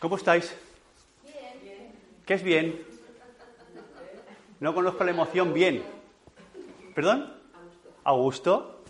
[0.00, 0.56] ¿Cómo estáis?
[1.22, 1.92] Bien.
[2.24, 2.82] ¿Qué es bien?
[4.58, 5.82] No conozco la emoción bien.
[6.94, 7.30] ¿Perdón?
[8.02, 8.82] A gusto.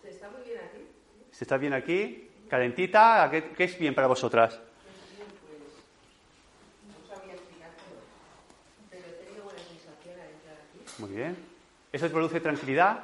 [0.00, 0.86] ¿Se está muy bien aquí?
[1.32, 2.28] ¿Se está bien aquí?
[2.48, 3.28] ¿Calentita?
[3.28, 4.60] ¿Qué, qué es bien para vosotras?
[10.98, 11.36] Muy bien.
[11.92, 13.00] ¿Eso produce tranquilidad?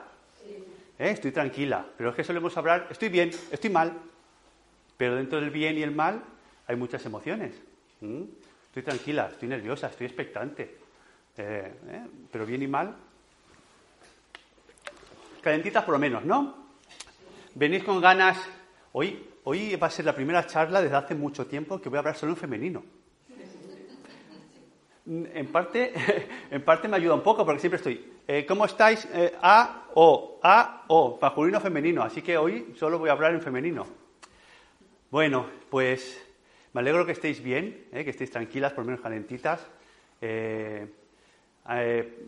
[0.96, 1.10] ¿Eh?
[1.10, 1.84] Estoy tranquila.
[1.96, 3.92] Pero es que solemos hablar, estoy bien, estoy mal.
[4.96, 6.22] Pero dentro del bien y el mal
[6.68, 7.54] hay muchas emociones.
[8.02, 8.22] ¿Mm?
[8.66, 10.76] Estoy tranquila, estoy nerviosa, estoy expectante.
[11.36, 12.06] Eh, ¿eh?
[12.30, 12.94] Pero bien y mal.
[15.42, 16.68] Calentitas por lo menos, ¿no?
[17.54, 18.38] Venís con ganas.
[18.92, 22.00] Hoy, hoy va a ser la primera charla desde hace mucho tiempo que voy a
[22.00, 22.84] hablar solo en femenino.
[25.06, 25.94] En parte,
[26.50, 28.12] en parte me ayuda un poco porque siempre estoy.
[28.26, 29.08] eh, ¿Cómo estáis?
[29.40, 32.02] A, O, A, O, masculino, femenino.
[32.02, 33.86] Así que hoy solo voy a hablar en femenino.
[35.10, 36.27] Bueno, pues
[36.72, 39.66] me alegro que estéis bien, eh, que estéis tranquilas, por lo menos calentitas.
[40.20, 40.86] Eh,
[41.70, 42.18] eh,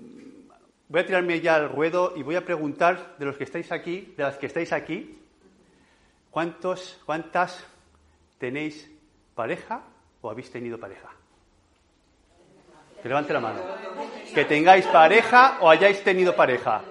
[0.88, 4.14] voy a tirarme ya al ruedo y voy a preguntar de los que estáis aquí,
[4.16, 5.18] de las que estáis aquí,
[6.30, 7.64] ¿cuántos, cuántas
[8.38, 8.90] tenéis
[9.34, 9.82] pareja
[10.22, 11.10] o habéis tenido pareja?
[13.02, 13.60] Que levante la mano.
[14.34, 16.82] Que tengáis pareja o hayáis tenido pareja.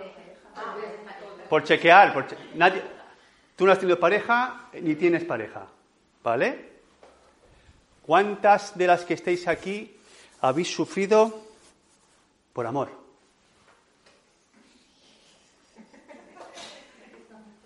[1.47, 2.27] Por chequear.
[2.55, 2.81] Nadie,
[3.55, 5.67] tú no has tenido pareja ni tienes pareja.
[6.23, 6.78] ¿Vale?
[8.09, 9.95] ¿Cuántas de las que estáis aquí
[10.41, 11.43] habéis sufrido
[12.53, 12.89] por amor?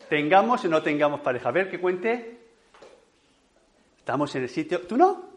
[0.09, 1.47] Tengamos o no tengamos pareja.
[1.47, 2.39] A ver, que cuente.
[3.99, 4.81] Estamos en el sitio.
[4.81, 5.29] ¿Tú no?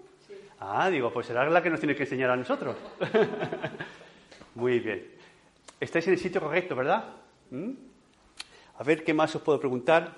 [0.59, 2.75] Ah, digo, pues será la que nos tiene que enseñar a nosotros.
[4.57, 5.07] Muy bien.
[5.79, 7.05] Estáis en el sitio correcto, ¿verdad?
[7.53, 7.71] ¿Mm?
[8.81, 10.17] A ver, ¿qué más os puedo preguntar?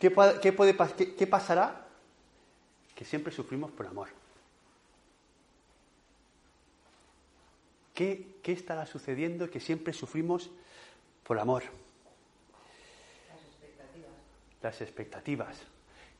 [0.00, 1.85] ¿Qué, puede, qué- qué pasará?
[2.96, 4.08] Que siempre sufrimos por amor.
[7.94, 10.50] ¿Qué, qué estará sucediendo que siempre sufrimos
[11.22, 11.62] por amor?
[14.62, 15.58] Las expectativas.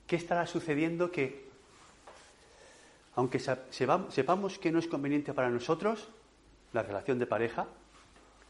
[0.06, 1.48] ¿Qué estará sucediendo que,
[3.16, 6.08] aunque sepamos que no es conveniente para nosotros,
[6.72, 7.66] la relación de pareja,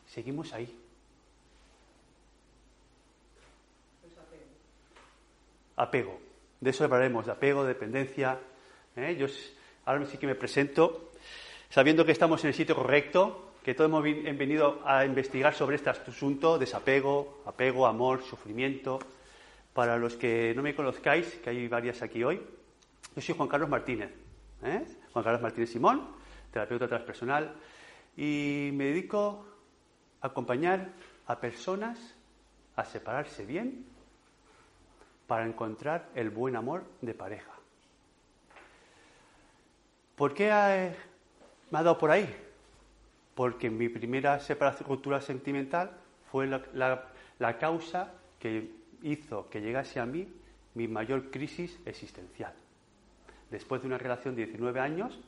[0.07, 0.79] seguimos ahí?
[5.77, 6.21] Apego.
[6.61, 8.39] De eso hablaremos, de apego, dependencia.
[8.97, 9.17] ¿eh?
[9.19, 9.27] Yo
[9.85, 11.11] ahora sí que me presento,
[11.69, 15.91] sabiendo que estamos en el sitio correcto, que todos hemos venido a investigar sobre este
[15.91, 18.99] asunto, desapego, apego, amor, sufrimiento.
[19.73, 22.41] Para los que no me conozcáis, que hay varias aquí hoy,
[23.15, 24.11] yo soy Juan Carlos Martínez,
[24.63, 24.85] ¿eh?
[25.13, 26.07] Juan Carlos Martínez Simón,
[26.53, 27.55] terapeuta transpersonal,
[28.17, 29.45] y me dedico
[30.23, 30.89] a acompañar
[31.27, 31.99] a personas
[32.77, 33.85] a separarse bien
[35.27, 37.51] para encontrar el buen amor de pareja.
[40.15, 40.95] ¿Por qué eh,
[41.71, 42.29] me ha dado por ahí?
[43.35, 45.91] Porque mi primera separación, ruptura sentimental
[46.31, 47.05] fue la, la-
[47.39, 48.71] la causa que
[49.03, 50.27] hizo que llegase a mí
[50.75, 52.55] mi mayor crisis existencial.
[53.51, 55.21] Después de una relación de 19 años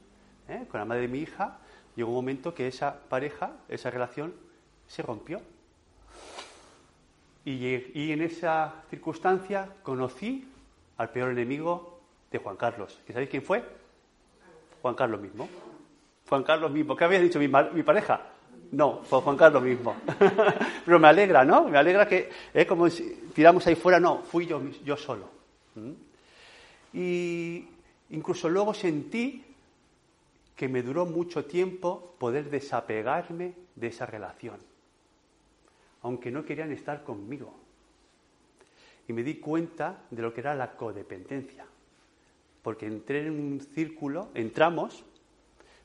[0.48, 0.64] ¿eh?
[0.70, 1.58] con la madre de mi hija,
[1.96, 4.34] llegó un momento que esa pareja, esa relación,
[4.86, 5.42] se rompió.
[7.44, 10.46] Y, en esa circunstancia conocí
[10.98, 12.00] al peor enemigo
[12.30, 13.00] de Juan Carlos.
[13.08, 13.64] ¿Y sabéis quién fue?
[14.82, 15.48] Juan Carlos mismo.
[16.28, 16.94] Juan Carlos mismo.
[16.94, 18.20] ¿Qué había dicho mi, pareja?
[18.72, 19.96] No, fue Juan Carlos mismo.
[20.84, 21.68] Pero me alegra, ¿no?
[21.68, 25.30] Me alegra que, es como si tiramos ahí fuera, no, fui yo, yo solo.
[25.74, 25.92] ¿Mm?
[26.92, 27.68] Y
[28.10, 29.44] incluso luego sentí
[30.58, 34.58] que me duró mucho tiempo poder desapegarme de esa relación,
[36.08, 37.54] aunque no querían estar conmigo.
[39.06, 41.66] Y me di cuenta de lo que era la codependencia,
[42.62, 45.04] porque entré en un círculo, entramos,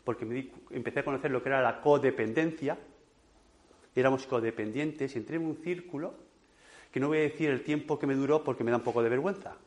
[0.05, 2.77] porque empecé a conocer lo que era la codependencia,
[3.93, 6.13] éramos codependientes, entré en un círculo
[6.89, 9.03] que no voy a decir el tiempo que me duró porque me da un poco
[9.03, 9.57] de vergüenza.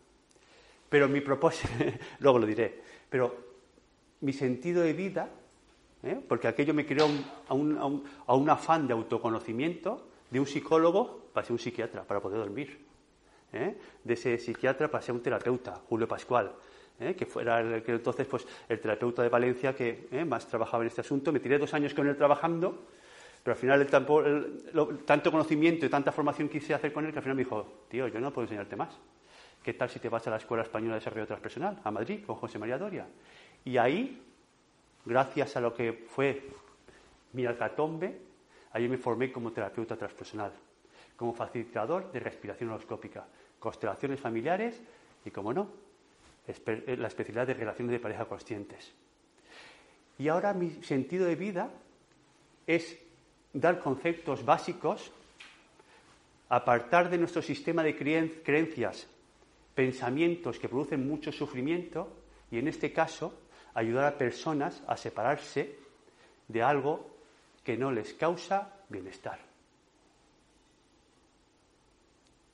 [0.88, 1.68] Pero mi propósito,
[2.20, 2.80] luego lo diré,
[3.10, 3.36] pero
[4.20, 5.28] mi sentido de vida
[6.02, 6.18] ¿eh?
[6.26, 7.08] porque aquello me creó
[7.48, 12.78] a, un, afán de autoconocimiento de un psicólogo para ser un psiquiatra, para poder dormir.
[13.52, 13.76] ¿eh?
[14.02, 16.52] De ese psiquiatra para ser un terapeuta, Julio Pascual.
[17.00, 17.14] ¿eh?
[17.14, 21.00] que fuera el, que entonces pues, el terapeuta de Valencia que más trabajaba en este
[21.00, 21.32] asunto.
[21.32, 22.86] Me tiré dos años con él trabajando,
[23.42, 27.22] pero al final el, tanto conocimiento y tanta formación quise hacer con él que al
[27.22, 28.96] final me dijo, tío, yo no puedo enseñarte más.
[29.62, 32.36] ¿Qué tal si te vas a la Escuela Española de Desarrollo Transpersonal, a Madrid, con
[32.36, 33.06] José María Doria?
[33.64, 34.22] Y ahí
[35.04, 36.48] gracias a lo que fue
[37.32, 38.25] mi alcatombe,
[38.76, 40.52] allí me formé como terapeuta transpersonal,
[41.16, 43.26] como facilitador de respiración holoscópica,
[43.58, 44.78] constelaciones familiares
[45.24, 45.66] y, como no,
[46.46, 48.92] eh, la especialidad de relaciones de pareja conscientes.
[50.18, 51.70] Y ahora mi sentido de vida
[52.66, 52.98] es
[53.54, 55.10] dar conceptos básicos,
[56.50, 59.08] apartar de nuestro sistema de creencias
[59.74, 62.12] pensamientos que producen mucho sufrimiento
[62.50, 63.32] y en este caso
[63.72, 65.76] ayudar a personas a separarse
[66.48, 67.15] de algo
[67.66, 69.40] que no les causa bienestar.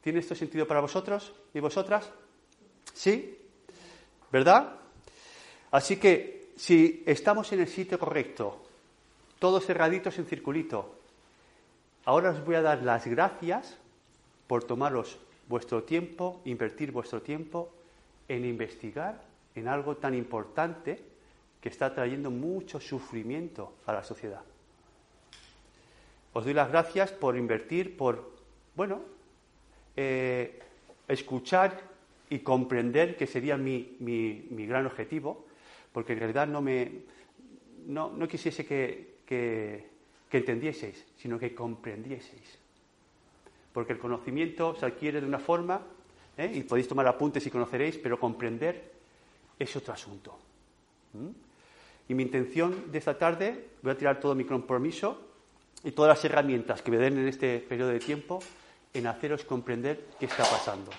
[0.01, 2.11] ¿Tiene esto sentido para vosotros y vosotras?
[2.95, 3.37] ¿Sí?
[4.33, 4.73] ¿Verdad?
[5.71, 8.63] Así que si estamos en el sitio correcto,
[9.39, 10.95] todos cerraditos en circulito,
[12.07, 13.77] ahora os voy a dar las gracias
[14.47, 17.71] por tomaros vuestro tiempo, invertir vuestro tiempo
[18.29, 19.21] en investigar
[19.55, 21.05] en algo tan importante
[21.61, 24.43] que está trayendo mucho sufrimiento a la sociedad.
[26.33, 28.33] Os doy las gracias por invertir, por,
[28.75, 29.03] bueno,
[29.97, 30.61] eh,
[31.07, 31.79] escuchar
[32.31, 35.45] y comprender que sería mi, mi, gran objetivo,
[35.93, 36.91] porque en realidad no me
[37.87, 39.91] no, no quisiese que, que,
[40.31, 42.59] entendieseis, sino que comprendieseis.
[43.75, 45.83] Porque el conocimiento se adquiere de una forma,
[46.39, 46.51] ¿eh?
[46.55, 48.93] y podéis tomar apuntes y conoceréis, pero comprender
[49.59, 50.39] es otro asunto.
[52.09, 55.32] Y mi intención de esta tarde, voy a tirar todo mi compromiso
[55.85, 58.41] y todas las herramientas que me den en este periodo de tiempo
[58.95, 60.91] en haceros comprender qué está pasando.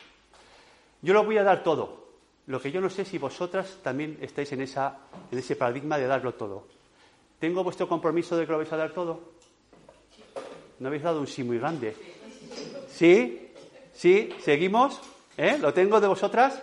[1.01, 2.03] Yo lo voy a dar todo.
[2.47, 4.97] Lo que yo no sé si vosotras también estáis en, esa,
[5.31, 6.68] en ese paradigma de darlo todo.
[7.39, 9.33] ¿Tengo vuestro compromiso de que lo vais a dar todo?
[10.80, 11.95] ¿No habéis dado un sí muy grande?
[12.89, 13.51] ¿Sí?
[13.94, 14.29] ¿Sí?
[14.41, 15.00] ¿Seguimos?
[15.38, 15.57] ¿Eh?
[15.59, 16.62] ¿Lo tengo de vosotras?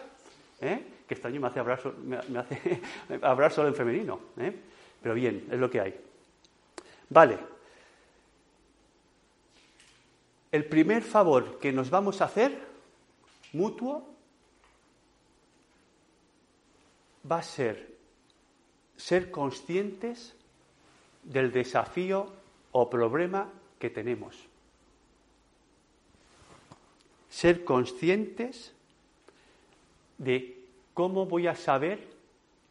[0.60, 0.84] ¿Eh?
[1.08, 1.18] que
[1.58, 2.80] hablar, me, hace
[3.22, 4.20] hablar solo en femenino.
[4.38, 4.54] ¿eh?
[5.02, 5.94] Pero bien, es lo que hay.
[7.08, 7.59] Vale.
[10.52, 12.58] El primer favor que nos vamos a hacer,
[13.52, 14.06] mutuo,
[17.30, 17.90] va a ser
[19.00, 20.36] ser conscientes
[21.22, 22.28] del desafío
[22.72, 23.48] o problema
[23.78, 24.36] que tenemos.
[27.30, 28.74] Ser conscientes
[30.18, 30.60] de
[30.92, 32.06] ¿Cómo voy a saber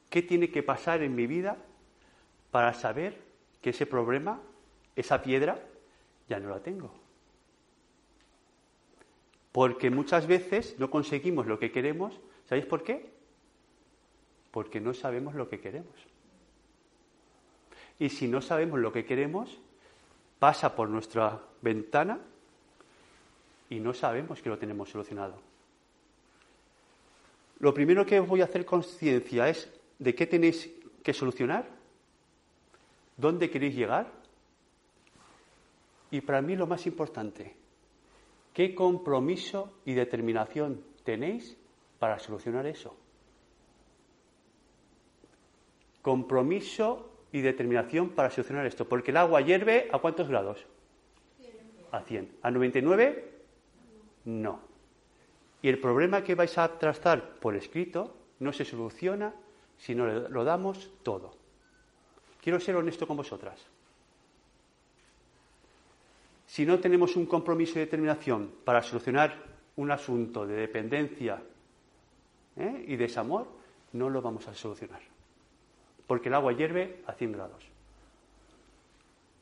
[0.10, 1.58] qué tiene que pasar en mi vida
[2.52, 3.18] para saber
[3.62, 4.40] que ese problema,
[4.96, 5.58] esa piedra,
[6.28, 6.94] ya no la tengo?
[9.52, 12.20] Porque muchas veces no conseguimos lo que queremos.
[12.48, 13.10] ¿Sabéis por qué?
[14.52, 15.94] Porque no sabemos lo que queremos.
[18.00, 19.60] Y si no sabemos lo que queremos,
[20.40, 22.20] pasa por nuestra ventana
[23.70, 25.36] y no sabemos que lo tenemos solucionado.
[27.60, 29.70] Lo primero que os voy a hacer conciencia es
[30.00, 30.70] de qué tenéis
[31.04, 31.68] que solucionar,
[33.18, 34.12] dónde queréis llegar
[36.10, 37.56] y para mí lo más importante,
[38.60, 41.56] qué compromiso y determinación tenéis
[41.98, 42.94] para solucionar eso.
[46.02, 50.66] Compromiso y determinación para solucionar esto, porque el agua hierve a cuántos grados?
[51.94, 52.36] A 100.
[52.42, 53.32] ¿A 99?
[54.26, 54.60] No.
[55.62, 59.34] Y el problema que vais a trazar por escrito no se soluciona
[59.78, 61.32] si no lo damos todo.
[62.42, 63.70] Quiero ser honesto con vosotras.
[66.50, 69.38] Si no tenemos un compromiso y determinación para solucionar
[69.76, 71.40] un asunto de dependencia
[72.58, 72.86] ¿eh?
[72.88, 73.46] y desamor,
[73.94, 75.00] no lo vamos a solucionar.
[76.08, 77.64] Porque el agua hierve a 100 grados.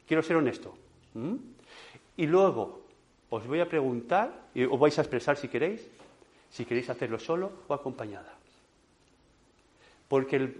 [0.05, 0.75] Quiero ser honesto.
[2.17, 2.81] Y luego
[3.29, 5.87] os voy a preguntar, y os vais a expresar si queréis,
[6.49, 8.33] si queréis hacerlo solo o acompañada.
[10.09, 10.55] Porque,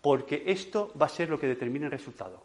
[0.00, 2.40] porque esto va a ser lo que determina el resultado.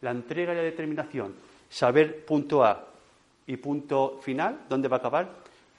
[0.00, 1.34] La entrega y la determinación,
[1.68, 2.88] saber punto A
[3.46, 5.28] y punto final, dónde va a acabar,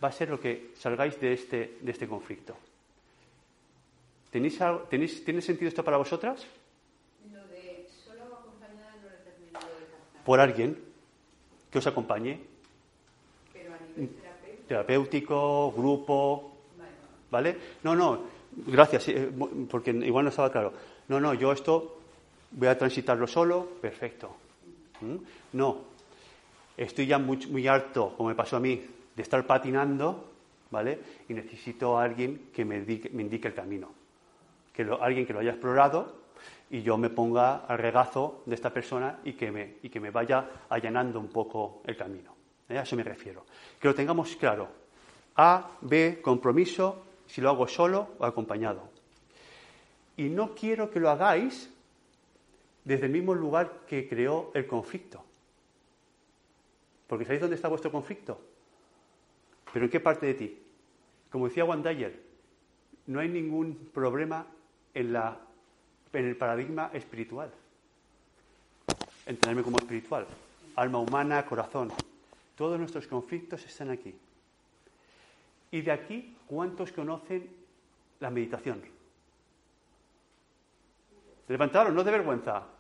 [0.04, 2.56] va a ser lo que salgáis de este, de este conflicto.
[4.32, 6.46] ¿Tenéis, tenéis, ¿Tiene sentido esto para vosotras?
[7.32, 10.78] Lo de solo acompañada no lo termino de Por alguien
[11.72, 12.40] que os acompañe.
[13.54, 14.16] Pero a nivel
[14.68, 16.58] terapéutico, grupo,
[17.32, 17.58] ¿vale?
[17.84, 19.32] No, no, gracias, eh,
[19.70, 20.74] porque igual no estaba claro.
[21.08, 22.00] No, no, yo esto
[22.52, 24.36] voy a transitarlo solo, perfecto.
[25.02, 25.16] ¿Mm?
[25.54, 25.86] No,
[26.76, 28.82] estoy ya muy, muy harto, como me pasó a mí,
[29.16, 30.32] de estar patinando,
[30.70, 31.00] ¿vale?
[31.28, 33.90] Y necesito a alguien que me, indique, el camino.
[34.74, 36.28] Que alguien que lo haya explorado
[36.70, 40.12] y yo me ponga al regazo de esta persona y que me, y que me
[40.12, 42.36] vaya allanando un poco el camino.
[42.70, 42.78] ¿Eh?
[42.78, 43.46] A eso me refiero.
[43.80, 44.68] Que lo tengamos claro.
[45.36, 48.90] A, B, compromiso, si lo hago solo o acompañado.
[50.18, 51.72] Y no quiero que lo hagáis
[52.88, 55.22] desde el mismo lugar que creó el conflicto.
[57.06, 58.40] Porque ¿sabéis dónde está vuestro conflicto?
[59.74, 60.58] ¿Pero en qué parte de ti?
[61.30, 62.18] Como decía Juan Dyer,
[63.08, 64.46] no hay ningún problema
[64.94, 65.38] en, la,
[66.14, 67.52] en el paradigma espiritual.
[69.26, 70.26] Entenderme como espiritual.
[70.78, 71.92] Alma humana, corazón.
[72.56, 74.16] Todos nuestros conflictos están aquí.
[75.72, 77.50] Y de aquí, ¿cuántos conocen
[78.22, 78.82] la meditación?
[81.50, 82.77] Levantaros, no de vergüenza.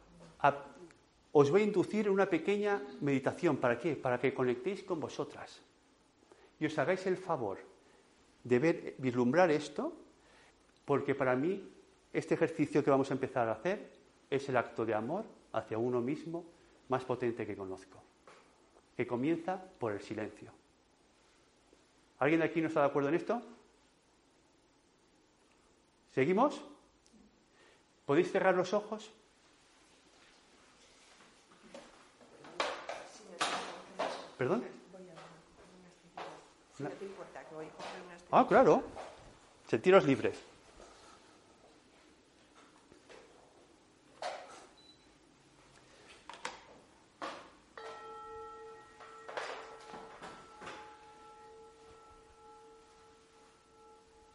[1.31, 3.57] Os voy a inducir en una pequeña meditación.
[3.57, 3.95] ¿Para qué?
[3.95, 5.61] Para que conectéis con vosotras.
[6.59, 7.59] Y os hagáis el favor
[8.43, 9.93] de ver, vislumbrar esto,
[10.85, 11.69] porque para mí
[12.13, 13.91] este ejercicio que vamos a empezar a hacer
[14.29, 16.45] es el acto de amor hacia uno mismo
[16.89, 18.01] más potente que conozco,
[18.95, 20.51] que comienza por el silencio.
[22.19, 23.41] ¿Alguien de aquí no está de acuerdo en esto?
[26.11, 26.63] ¿Seguimos?
[28.05, 29.11] ¿Podéis cerrar los ojos?
[34.37, 34.63] ¿Perdón?
[38.31, 38.83] Ah, claro.
[39.67, 40.37] Sentiros libres.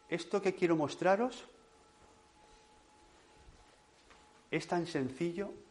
[0.09, 1.45] Esto que quiero mostraros
[4.51, 5.62] es tan sencillo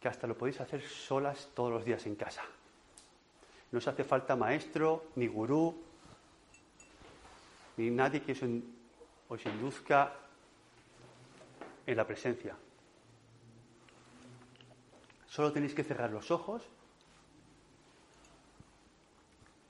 [0.00, 2.42] que hasta lo podéis hacer solas todos los días en casa.
[3.72, 5.76] No os hace falta maestro, ni gurú,
[7.76, 10.12] ni nadie que os induzca
[11.86, 12.56] en la presencia.
[15.26, 16.62] Solo tenéis que cerrar los ojos,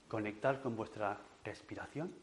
[0.09, 2.15] conectar con vuestra respiración.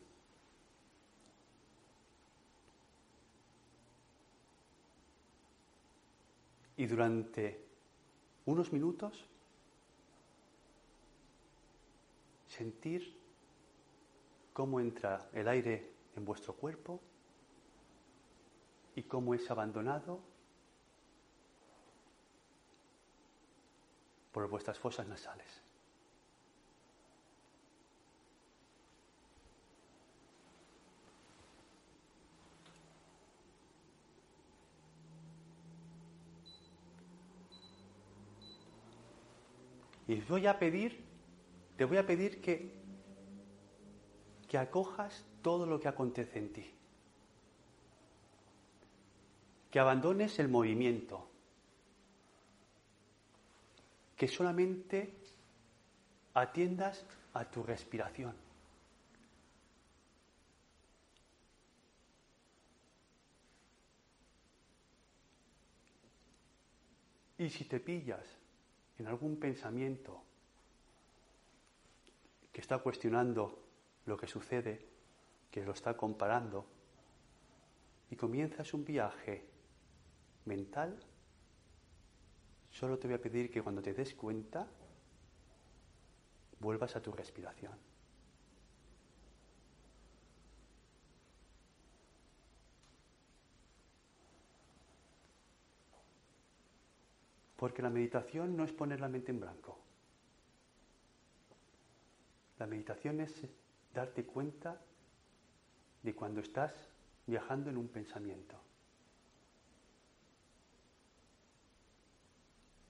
[6.77, 7.64] Y durante
[8.45, 9.27] unos minutos
[12.47, 13.19] sentir
[14.53, 17.01] cómo entra el aire en vuestro cuerpo
[18.95, 20.21] y cómo es abandonado
[24.31, 25.64] por vuestras fosas nasales.
[40.07, 41.05] Y voy a pedir
[41.77, 42.71] te voy a pedir que,
[44.47, 46.71] que acojas todo lo que acontece en ti.
[49.69, 51.27] Que abandones el movimiento.
[54.15, 55.13] Que solamente
[56.33, 58.33] atiendas a tu respiración.
[67.38, 68.24] Y si te pillas
[68.97, 70.21] en algún pensamiento
[72.51, 73.61] que está cuestionando
[74.05, 74.85] lo que sucede,
[75.51, 76.65] que lo está comparando,
[78.09, 79.43] y comienzas un viaje
[80.45, 80.97] mental,
[82.71, 84.67] solo te voy a pedir que cuando te des cuenta,
[86.59, 87.73] vuelvas a tu respiración.
[97.55, 99.79] Porque la meditación no es poner la mente en blanco.
[102.59, 103.33] La meditación es
[103.93, 104.79] darte cuenta
[106.03, 106.74] de cuando estás
[107.25, 108.55] viajando en un pensamiento.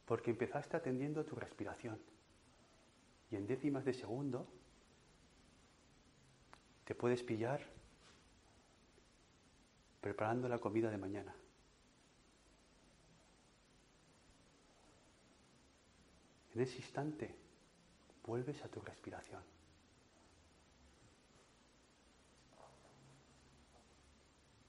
[0.06, 2.00] Porque empezaste atendiendo tu respiración.
[3.32, 4.48] Y en décimas de segundo
[6.86, 7.62] te puedes pillar
[10.02, 11.34] preparando la comida de mañana.
[16.56, 17.36] En ese instante
[18.26, 19.44] vuelves a tu respiración.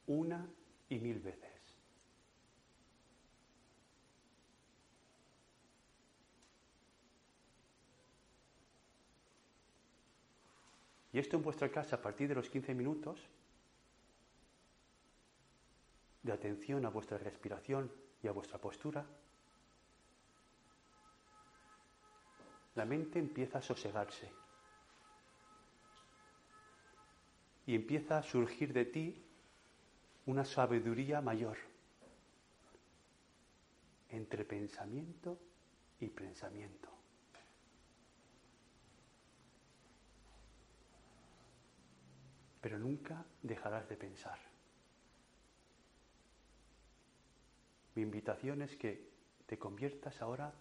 [0.09, 0.49] una
[0.89, 1.51] y mil veces.
[11.13, 13.19] Y esto en vuestra casa a partir de los 15 minutos
[16.23, 17.91] de atención a vuestra respiración
[18.23, 19.07] y a vuestra postura,
[22.77, 24.31] la mente empieza a sosegarse
[27.67, 29.25] y empieza a surgir de ti
[30.27, 31.57] una sabiduría mayor
[34.11, 35.39] entre pensamiento
[36.01, 36.89] y pensamiento.
[42.61, 44.39] Pero nunca dejarás de pensar.
[47.95, 49.09] Mi invitación es que
[49.47, 50.53] te conviertas ahora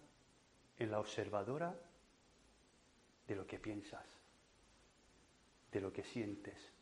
[0.78, 1.74] en la observadora
[3.26, 4.06] de lo que piensas,
[5.72, 6.72] de lo que sientes.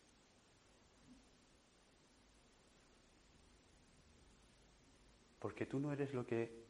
[5.38, 6.64] Porque tú no eres lo que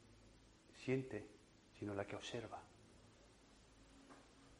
[0.83, 1.27] siente,
[1.79, 2.61] sino la que observa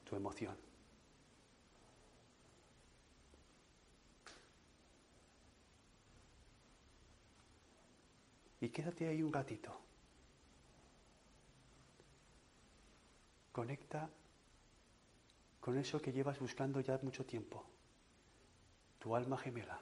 [0.06, 0.56] tu emoción.
[8.62, 9.80] Y quédate ahí un ratito.
[13.52, 14.10] Conecta
[15.66, 17.66] con eso que llevas buscando ya mucho tiempo,
[19.00, 19.82] tu alma gemela.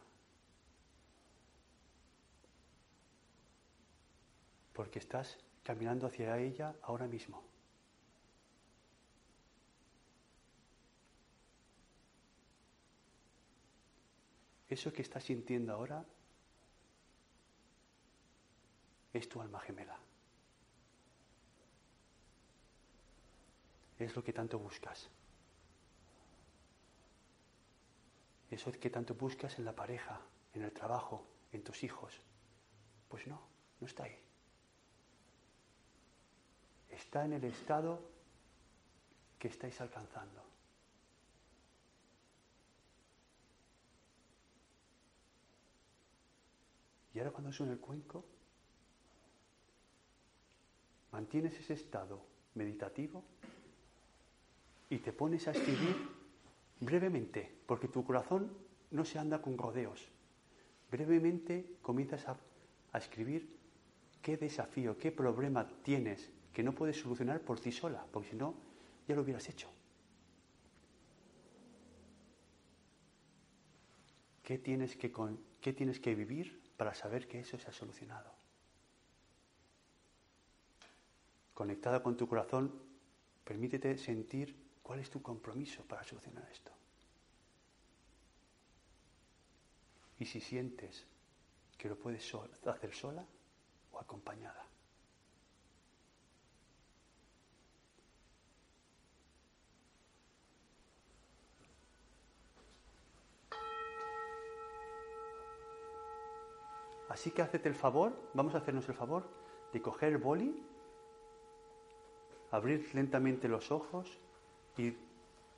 [4.72, 7.44] Porque estás caminando hacia ella ahora mismo.
[14.70, 16.06] Eso que estás sintiendo ahora
[19.12, 20.00] es tu alma gemela.
[24.00, 25.10] Es lo que tanto buscas.
[28.54, 30.22] Eso que tanto buscas en la pareja,
[30.54, 32.14] en el trabajo, en tus hijos.
[33.10, 33.42] Pues no,
[33.82, 34.16] no está ahí.
[36.88, 38.00] Está en el estado
[39.40, 40.44] que estáis alcanzando.
[47.16, 48.24] Y ahora cuando suena el cuenco,
[51.12, 53.24] mantienes ese estado meditativo
[54.92, 56.23] y te pones a escribir
[56.80, 58.52] brevemente, porque tu corazón
[58.92, 60.08] no se anda con rodeos.
[60.92, 62.38] Brevemente comienzas a,
[62.98, 63.50] escribir
[64.22, 68.54] qué desafío, qué problema tienes que no puedes solucionar por ti sola, porque si no,
[69.08, 69.68] ya lo hubieras hecho.
[74.44, 75.12] ¿Qué tienes que,
[75.60, 78.32] qué tienes que vivir para saber que eso se ha solucionado?
[81.56, 82.72] Conectada con tu corazón,
[83.44, 86.72] permítete sentir cuál es tu compromiso para solucionar esto.
[90.24, 91.06] y si sientes
[91.78, 92.34] que lo puedes
[92.66, 93.26] hacer sola
[93.92, 94.66] o acompañada.
[107.10, 109.30] Así que hacete el favor, vamos a hacernos el favor
[109.74, 110.66] de coger el boli,
[112.52, 114.20] abrir lentamente los ojos
[114.78, 114.94] y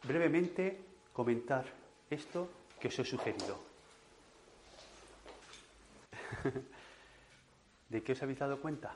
[0.04, 0.80] brevemente
[1.14, 1.66] comentar
[2.10, 2.50] esto
[2.80, 3.58] que os he sugerido.
[7.90, 8.96] ¿De qué os habéis dado cuenta?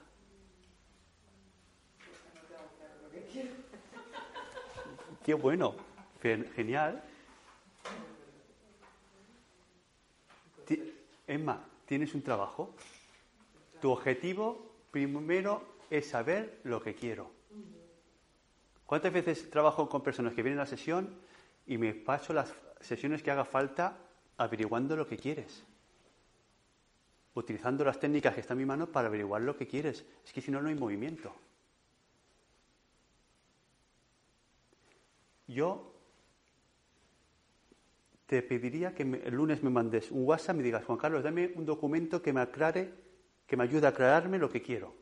[5.24, 5.76] Qué bueno,
[6.22, 7.04] genial.
[11.28, 12.74] Emma, tienes un trabajo.
[13.80, 17.39] Tu objetivo primero es saber lo que quiero.
[18.90, 21.14] ¿Cuántas veces trabajo con personas que vienen a la sesión
[21.68, 24.00] y me paso las sesiones que haga falta
[24.36, 25.64] averiguando lo que quieres?
[27.36, 30.04] utilizando las técnicas que están en mi mano para averiguar lo que quieres.
[30.26, 31.32] Es que si no, no hay movimiento.
[35.48, 35.94] Yo
[38.26, 41.54] te pediría que el lunes me mandes un WhatsApp y me digas, Juan Carlos, dame
[41.56, 42.92] un documento que me aclare,
[43.46, 44.96] que me ayude a aclararme lo que quiero.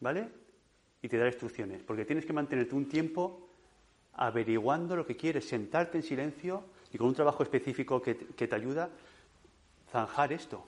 [0.00, 0.41] ¿Vale?
[1.02, 3.48] Y te daré instrucciones, porque tienes que mantenerte un tiempo
[4.14, 8.88] averiguando lo que quieres, sentarte en silencio y con un trabajo específico que te ayuda
[9.92, 10.64] zanjar esto.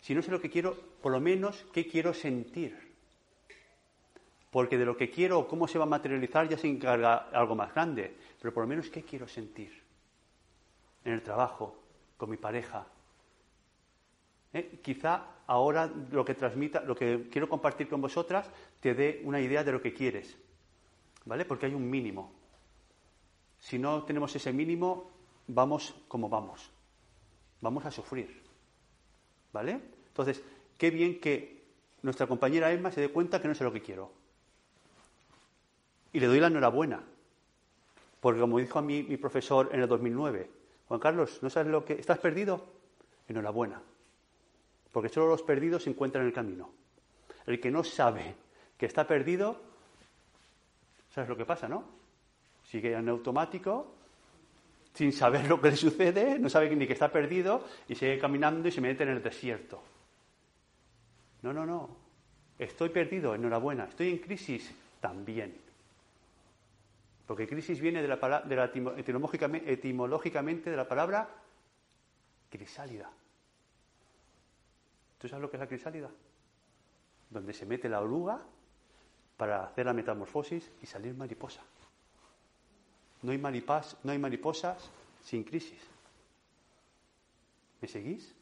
[0.00, 2.76] Si no sé lo que quiero, por lo menos qué quiero sentir.
[4.50, 7.56] Porque de lo que quiero o cómo se va a materializar ya se encarga algo
[7.56, 8.14] más grande.
[8.38, 9.82] Pero por lo menos qué quiero sentir.
[11.04, 11.74] En el trabajo,
[12.16, 12.86] con mi pareja.
[14.54, 14.80] ¿Eh?
[14.82, 18.48] Quizá ahora lo que transmita, lo que quiero compartir con vosotras,
[18.80, 20.36] te dé una idea de lo que quieres.
[21.26, 21.44] ¿Vale?
[21.44, 22.32] Porque hay un mínimo.
[23.58, 25.10] Si no tenemos ese mínimo,
[25.48, 26.70] vamos como vamos
[27.64, 28.42] vamos a sufrir.
[29.52, 29.80] ¿Vale?
[30.08, 30.42] Entonces,
[30.78, 31.64] qué bien que
[32.02, 34.12] nuestra compañera Emma se dé cuenta que no sé lo que quiero.
[36.12, 37.02] Y le doy la enhorabuena.
[38.20, 40.50] Porque como dijo a mí mi profesor en el 2009,
[40.86, 41.94] Juan Carlos, ¿no sabes lo que...
[41.94, 42.64] ¿Estás perdido?
[43.28, 43.80] Enhorabuena.
[44.94, 46.70] Porque solo los perdidos se encuentran en el camino.
[47.46, 48.36] El que no sabe
[48.78, 49.60] que está perdido,
[51.10, 51.84] ¿sabes lo que pasa, no?
[52.62, 53.92] Sigue en automático,
[54.94, 58.68] sin saber lo que le sucede, no sabe ni que está perdido y sigue caminando
[58.68, 59.82] y se mete en el desierto.
[61.42, 61.96] No, no, no.
[62.56, 63.86] Estoy perdido, enhorabuena.
[63.86, 65.60] Estoy en crisis, también.
[67.26, 68.92] Porque crisis viene de la, de
[69.72, 71.28] etimológicamente de la palabra
[72.48, 73.10] crisálida.
[75.24, 76.10] ¿Tú sabes lo que es la crisálida?
[77.30, 78.42] Donde se mete la oruga
[79.38, 81.62] para hacer la metamorfosis y salir mariposa.
[83.22, 84.90] No hay, no hay mariposas
[85.22, 85.80] sin crisis.
[87.80, 88.36] ¿Me seguís?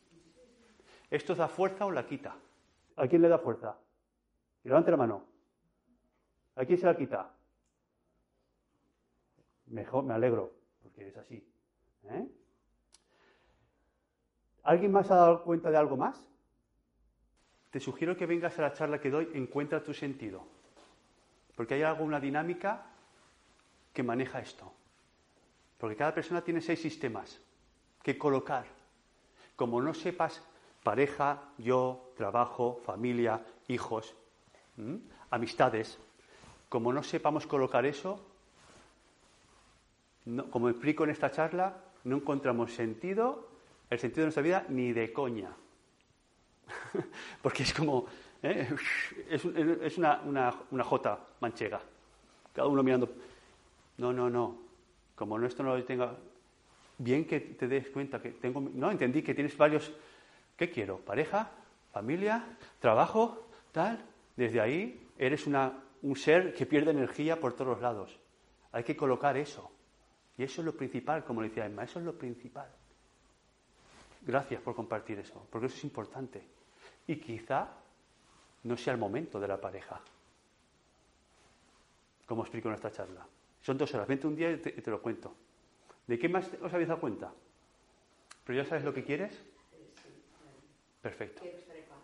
[1.08, 2.34] ¿Esto da fuerza o la quita?
[2.96, 3.76] ¿A quién le da fuerza?
[4.64, 5.22] levante la mano.
[6.56, 7.32] ¿A quién se la quita?
[9.66, 11.48] Mejor, me alegro, porque es así.
[12.08, 12.28] ¿eh?
[14.64, 16.31] ¿Alguien más ha dado cuenta de algo más?
[17.72, 20.44] Te sugiero que vengas a la charla que doy, encuentra tu sentido.
[21.56, 22.84] Porque hay alguna dinámica
[23.94, 24.70] que maneja esto.
[25.78, 27.40] Porque cada persona tiene seis sistemas
[28.02, 28.66] que colocar.
[29.56, 30.42] Como no sepas
[30.82, 34.14] pareja, yo, trabajo, familia, hijos,
[35.30, 35.98] amistades,
[36.68, 38.20] como no sepamos colocar eso,
[40.50, 43.48] como explico en esta charla, no encontramos sentido,
[43.88, 45.56] el sentido de nuestra vida, ni de coña.
[47.42, 48.06] Porque es como,
[48.42, 48.68] ¿eh?
[49.28, 51.80] es, una, una, una jota manchega,
[52.52, 53.08] cada uno mirando.
[53.98, 54.58] No, no, no.
[55.14, 56.16] Como no esto no lo tenga.
[56.98, 58.60] Bien que te des cuenta que tengo.
[58.60, 59.92] No, entendí que tienes varios.
[60.56, 60.98] ¿Qué quiero?
[60.98, 61.50] ¿Pareja?
[61.92, 62.44] ¿Familia?
[62.80, 63.48] ¿Trabajo?
[63.72, 64.04] ¿Tal?
[64.36, 68.18] Desde ahí eres una, un ser que pierde energía por todos los lados.
[68.72, 69.70] Hay que colocar eso.
[70.38, 72.68] Y eso es lo principal, como le decía Emma, eso es lo principal.
[74.22, 76.42] Gracias por compartir eso, porque eso es importante.
[77.06, 77.68] Y quizá
[78.64, 80.00] no sea el momento de la pareja,
[82.26, 83.26] como explico en esta charla.
[83.60, 85.34] Son dos horas, vente un día y te, lo cuento.
[86.06, 87.32] ¿De qué más os habéis dado cuenta?
[88.44, 89.40] ¿Pero ya sabes lo que quieres?
[91.00, 91.44] Perfecto.
[91.44, 91.98] estar en paz.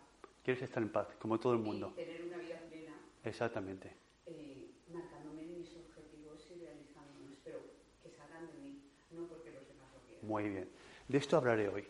[0.45, 1.93] Quieres estar en paz, como todo el mundo.
[1.93, 2.93] Y tener una vida plena.
[3.25, 3.93] Exactamente.
[4.27, 7.61] Eh, marcándome mis objetivos y realizándolos, pero
[8.03, 8.83] que salgan de mí,
[9.13, 10.27] no porque los demás lo quieran.
[10.27, 10.69] Muy bien.
[11.07, 11.87] De esto hablaré hoy.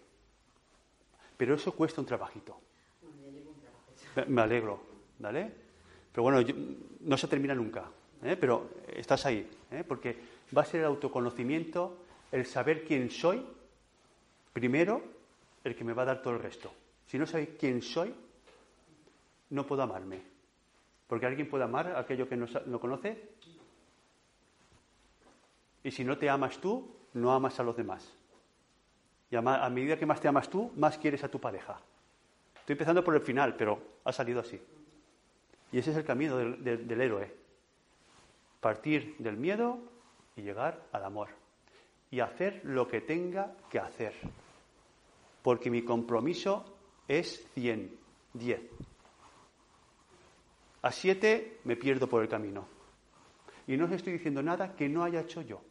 [1.37, 2.61] Pero eso cuesta un trabajito.
[4.27, 4.81] Me alegro,
[5.19, 5.51] ¿vale?
[6.13, 6.45] Pero bueno,
[7.01, 7.85] no se termina nunca,
[8.23, 8.37] ¿eh?
[8.37, 9.85] pero estás ahí, ¿eh?
[9.87, 10.17] porque
[10.57, 11.99] va a ser el autoconocimiento,
[12.33, 13.45] el saber quién soy,
[14.53, 15.03] primero,
[15.65, 16.73] el que me va a dar todo el resto.
[17.07, 18.15] Si no sabéis quién soy,
[19.51, 20.21] no puedo amarme.
[21.07, 23.31] Porque alguien puede amar a aquello que no, no conoce.
[25.83, 28.15] Y si no te amas tú, no amas a los demás.
[29.31, 31.81] Y a, medida que más te amas tú, más quieres a tu pareja.
[32.69, 34.61] Estoy empezando por el final, pero ha salido así.
[35.73, 37.35] Y ese es el camino del, héroe.
[38.61, 39.79] Partir del miedo
[40.37, 41.29] y llegar al amor.
[42.11, 44.13] Y hacer lo que tenga que hacer.
[45.41, 46.63] Porque mi compromiso
[47.09, 47.91] es 100,
[48.35, 48.61] 10.
[50.83, 52.69] A 7 me pierdo por el camino.
[53.67, 55.63] Y no os estoy diciendo nada que no haya hecho yo.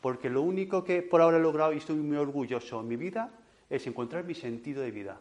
[0.00, 3.30] Porque lo único que por ahora he logrado y estoy muy orgulloso en mi vida
[3.68, 5.20] es encontrar mi sentido de vida.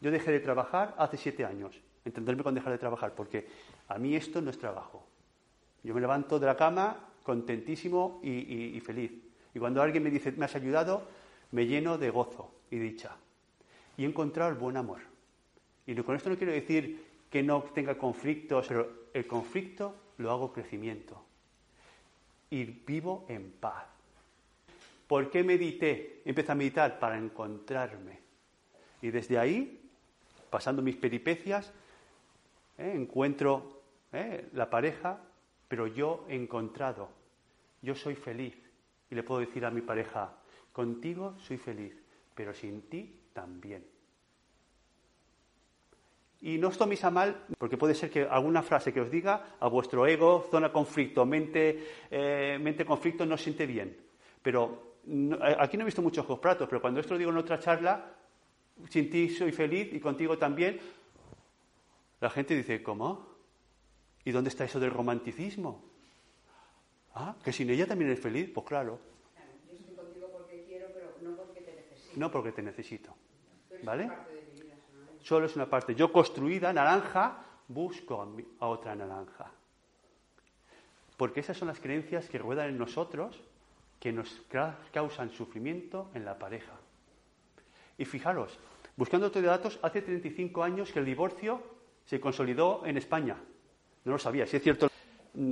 [0.00, 1.80] Yo dejé de trabajar hace siete años.
[2.04, 3.48] Entenderme con dejar de trabajar, porque
[3.88, 5.06] a mí esto no es trabajo.
[5.82, 9.12] Yo me levanto de la cama contentísimo y, feliz.
[9.54, 11.02] Y cuando alguien me dice, me has ayudado,
[11.52, 13.16] me lleno de gozo y dicha.
[13.96, 15.00] Y he encontrado el buen amor.
[15.86, 20.52] Y con esto no quiero decir que no tenga conflictos, pero el conflicto lo hago
[20.52, 21.26] crecimiento
[22.50, 23.84] y vivo en paz.
[25.06, 26.22] ¿Por qué medité?
[26.24, 28.20] Empecé a meditar para encontrarme.
[29.02, 29.85] Y desde ahí,
[30.50, 31.72] pasando mis peripecias,
[32.78, 33.82] eh, encuentro
[34.12, 35.18] eh, la pareja,
[35.68, 37.08] pero yo he encontrado.
[37.82, 38.56] Yo soy feliz.
[39.10, 40.32] Y le puedo decir a mi pareja,
[40.72, 41.94] contigo soy feliz,
[42.34, 43.84] pero sin ti también.
[46.40, 49.56] Y no os toméis a mal, porque puede ser que alguna frase que os diga
[49.58, 53.96] a vuestro ego, zona conflicto, mente, eh, mente conflicto, no siente bien.
[54.42, 54.96] Pero
[55.58, 58.15] aquí no he visto muchos ojos pero cuando esto lo digo en otra charla,
[58.90, 60.78] sin ti soy feliz y contigo también,
[62.20, 63.26] la gente dice, ¿cómo?
[64.24, 65.84] ¿Y dónde está eso del romanticismo?
[67.14, 68.98] Ah, que sin ella también eres feliz, pues claro.
[69.66, 72.20] Yo estoy contigo porque quiero, pero no porque te necesito.
[72.20, 73.14] No porque te necesito.
[73.82, 74.10] ¿Vale?
[75.20, 75.94] solo es una parte.
[75.94, 79.50] Yo construida, naranja, busco a otra naranja.
[81.16, 83.40] Porque esas son las creencias que ruedan en nosotros
[83.98, 84.42] que nos
[84.92, 86.72] causan sufrimiento en la pareja.
[87.98, 88.58] Y fijaros,
[88.96, 91.62] Buscando otros datos, hace 35 años que el divorcio
[92.06, 93.36] se consolidó en España.
[94.04, 94.88] No lo sabía, si es cierto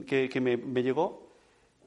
[0.07, 1.29] que, me, llegó.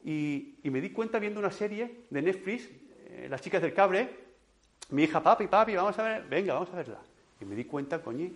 [0.03, 2.69] Y, me di cuenta viendo una serie de Netflix,
[3.07, 4.27] eh, Las chicas del cabre,
[4.91, 6.99] mi hija, papi, papi, vamos a ver, venga, vamos a verla.
[7.41, 8.29] Y me di cuenta, coño,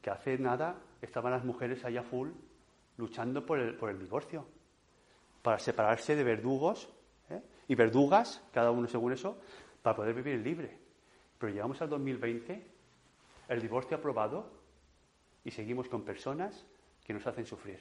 [0.00, 2.28] que hace nada estaban las mujeres allá full
[2.98, 4.46] luchando por el, por el divorcio,
[5.42, 6.88] para separarse de verdugos
[7.30, 7.40] ¿eh?
[7.66, 9.38] y verdugas, cada uno según eso,
[9.82, 10.77] para poder vivir libre.
[11.38, 12.66] Pero llegamos al 2020,
[13.48, 14.50] el divorcio aprobado
[15.44, 16.66] y seguimos con personas
[17.04, 17.80] que nos hacen sufrir.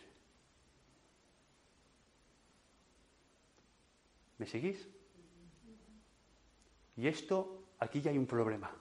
[4.38, 4.88] ¿Me seguís?
[6.96, 8.72] Y esto, aquí ya hay un problema.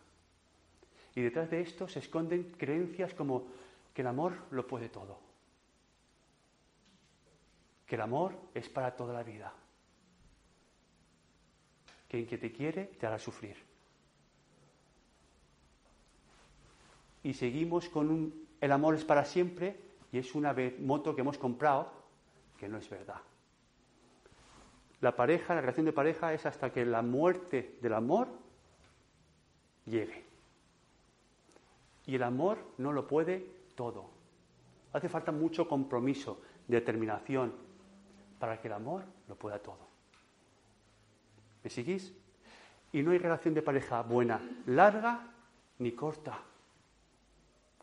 [1.14, 3.48] Y detrás de esto se esconden creencias como
[3.94, 5.18] que el amor lo puede todo.
[7.86, 9.52] Que el amor es para toda la vida.
[12.08, 13.65] Que el que te quiere te hará sufrir.
[17.26, 19.76] Y seguimos con un el amor es para siempre
[20.12, 21.90] y es una moto que hemos comprado
[22.56, 23.20] que no es verdad.
[25.00, 28.28] La pareja, la relación de pareja es hasta que la muerte del amor
[29.86, 30.24] llegue.
[32.06, 34.08] Y el amor no lo puede todo.
[34.92, 37.52] Hace falta mucho compromiso, determinación,
[38.38, 39.88] para que el amor lo pueda todo.
[41.64, 42.14] ¿Me seguís?
[42.92, 45.28] Y no hay relación de pareja buena, larga
[45.80, 46.40] ni corta.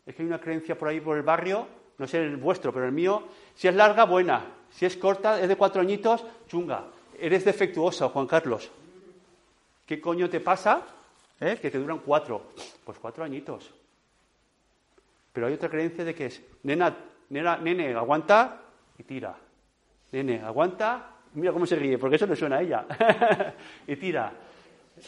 [0.06, 1.66] Es que hay una creencia por ahí por el barrio,
[1.98, 3.22] no sé el vuestro, pero el mío,
[3.54, 4.44] si es larga, buena.
[4.70, 6.84] Si es corta, es de cuatro añitos, chunga.
[7.18, 8.70] Eres defectuosa, Juan Carlos.
[9.86, 10.82] ¿Qué coño te pasa?
[11.40, 11.58] ¿Eh?
[11.60, 12.50] Que te duran cuatro.
[12.84, 13.70] Pues cuatro añitos.
[15.32, 16.94] Pero hay otra creencia de que es, nena,
[17.30, 18.60] nena, nene, aguanta
[18.98, 19.36] y tira.
[20.12, 22.86] Nene, aguanta, mira cómo se ríe, porque eso le suena a ella.
[23.86, 24.32] y tira.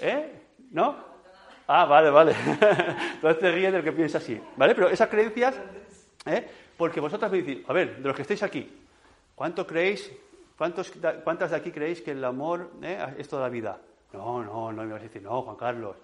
[0.00, 0.32] ¿Eh?
[0.72, 1.15] ¿No?
[1.68, 2.32] Ah, vale, vale.
[3.14, 4.40] Entonces te ríes del que piensa así.
[4.56, 4.74] ¿Vale?
[4.74, 5.58] Pero esas creencias,
[6.24, 6.48] ¿eh?
[6.76, 8.70] porque vosotras me decís, a ver, de los que estáis aquí,
[9.34, 10.12] ¿cuánto creéis,
[10.56, 10.92] cuántos,
[11.24, 13.16] cuántas de aquí creéis que el amor ¿eh?
[13.18, 13.80] es toda la vida?
[14.12, 15.96] No, no, no me vas a decir, no, Juan Carlos.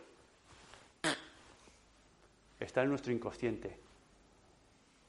[2.59, 3.77] Está en nuestro inconsciente.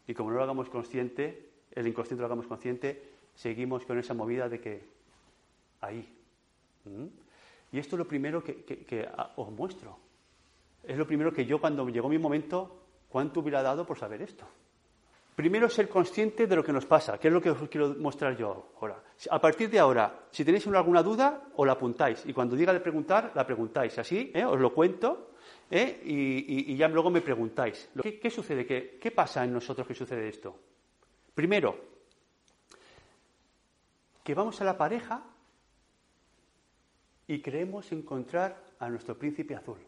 [0.08, 4.50] Y como no lo hagamos consciente, el inconsciente lo hagamos consciente, seguimos con esa movida
[4.50, 4.84] de que
[5.82, 6.08] ahí.
[7.72, 10.03] Y esto es lo primero que os muestro.
[10.84, 14.46] Es lo primero que yo, cuando llegó mi momento, ¿cuánto hubiera dado por saber esto?
[15.36, 18.38] Primero, ser consciente de lo que nos pasa, que es lo que os quiero mostrar
[18.38, 19.02] yo ahora.
[19.32, 22.24] A partir de ahora, si tenéis alguna duda, os la apuntáis.
[22.28, 23.98] Y cuando diga de preguntar, la preguntáis.
[23.98, 24.46] Así, ¿eh?
[24.46, 25.32] os lo cuento
[25.72, 26.02] ¿eh?
[26.04, 27.89] y, ya luego me preguntáis.
[28.22, 28.65] ¿Qué, sucede?
[28.65, 30.56] ¿Qué, ¿Qué pasa en nosotros que sucede esto?
[31.34, 31.78] Primero,
[34.24, 35.24] que vamos a la pareja
[37.26, 39.80] y creemos encontrar a nuestro príncipe azul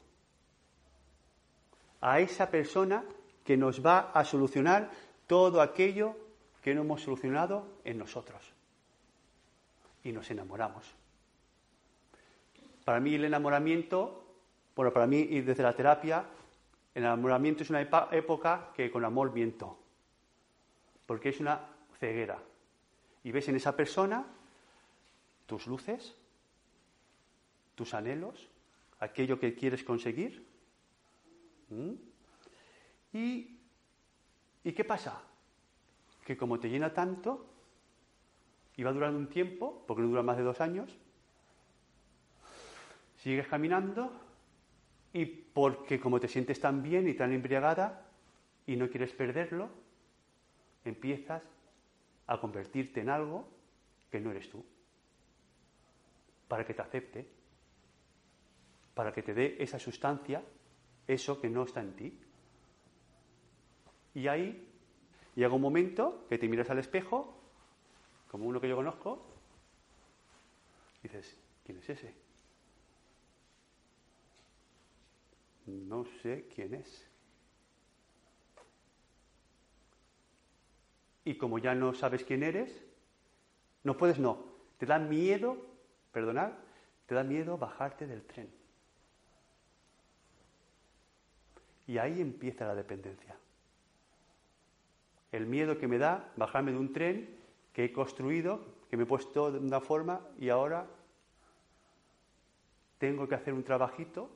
[2.06, 3.04] a esa persona
[3.44, 4.91] que nos va a solucionar
[5.26, 6.15] todo aquello
[6.62, 8.54] que no hemos solucionado en nosotros.
[10.04, 10.86] Y nos enamoramos.
[12.84, 14.24] Para mí el enamoramiento,
[14.76, 16.26] bueno, para mí y desde la terapia,
[16.94, 19.76] el enamoramiento es una época que con amor miento,
[21.08, 21.60] porque es una
[22.00, 22.38] ceguera.
[23.24, 24.28] Y ves en esa persona
[25.48, 26.15] tus luces,
[27.74, 28.48] tus anhelos,
[29.00, 30.55] aquello que quieres conseguir,
[31.75, 31.93] ¿Mm?
[33.13, 33.59] ¿Y,
[34.63, 35.21] ¿Y qué pasa?
[36.25, 37.45] Que como te llena tanto,
[38.77, 40.89] y va durando un tiempo, porque no dura más de dos años,
[43.17, 44.11] sigues caminando
[45.13, 48.05] y porque como te sientes tan bien y tan embriagada
[48.67, 49.69] y no quieres perderlo,
[50.83, 51.41] empiezas
[52.27, 53.47] a convertirte en algo
[54.11, 54.63] que no eres tú,
[56.47, 57.27] para que te acepte,
[58.93, 60.43] para que te dé esa sustancia
[61.08, 62.20] eso que no está en ti.
[64.13, 64.68] Y ahí
[65.36, 67.34] llega un momento que te miras al espejo,
[68.32, 69.26] como uno que yo conozco,
[71.00, 72.13] y dices, ¿quién es ese?
[75.68, 77.08] No sé quién es.
[81.26, 82.72] Y como ya no sabes quién eres,
[83.84, 84.46] no puedes, no.
[84.78, 85.58] Te da miedo,
[86.12, 86.52] perdonad,
[87.08, 88.55] te da miedo bajarte del tren.
[91.88, 93.36] Y ahí empieza la dependencia.
[95.32, 97.30] El miedo que me da bajarme de un tren
[97.74, 100.88] que he construido, que me he puesto de una forma y ahora
[102.98, 104.30] tengo que hacer un trabajito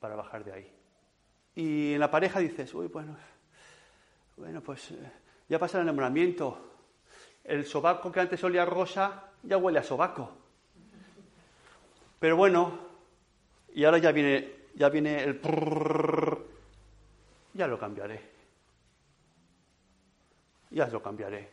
[0.00, 0.72] para bajar de ahí.
[1.54, 3.16] Y en la pareja dices, uy, bueno,
[4.36, 5.12] bueno, pues eh,
[5.48, 6.66] ya pasa el enamoramiento.
[7.44, 10.30] El sobaco que antes olía rosa ya huele a sobaco.
[12.18, 12.78] Pero bueno,
[13.74, 15.40] y ahora ya viene, ya viene el
[17.54, 18.20] ya lo cambiaré.
[20.70, 21.50] Ya lo cambiaré.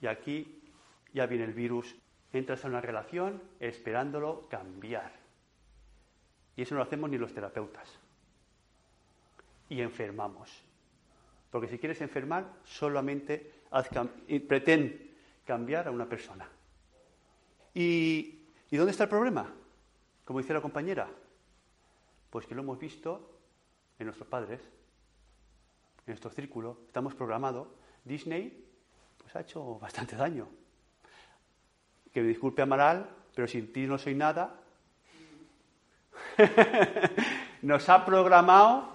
[0.00, 0.62] Y aquí
[1.12, 1.94] ya viene el virus.
[2.32, 5.12] Entras a una relación esperándolo cambiar.
[6.56, 7.98] Y eso no lo hacemos ni los terapeutas.
[9.68, 10.62] Y enfermamos.
[11.50, 13.64] Porque si quieres enfermar, solamente
[14.46, 15.10] pretende
[15.44, 16.48] cambiar a una persona.
[17.74, 19.52] ¿Y, ¿Y dónde está el problema?
[20.24, 21.08] Como dice la compañera.
[22.30, 23.39] Pues que lo hemos visto
[24.00, 27.68] en nuestros padres, en nuestro círculo, estamos programados.
[28.04, 28.66] Disney
[29.18, 30.48] pues, ha hecho bastante daño.
[32.12, 34.58] Que me disculpe Amaral, pero sin ti no soy nada.
[37.62, 38.90] Nos ha programado,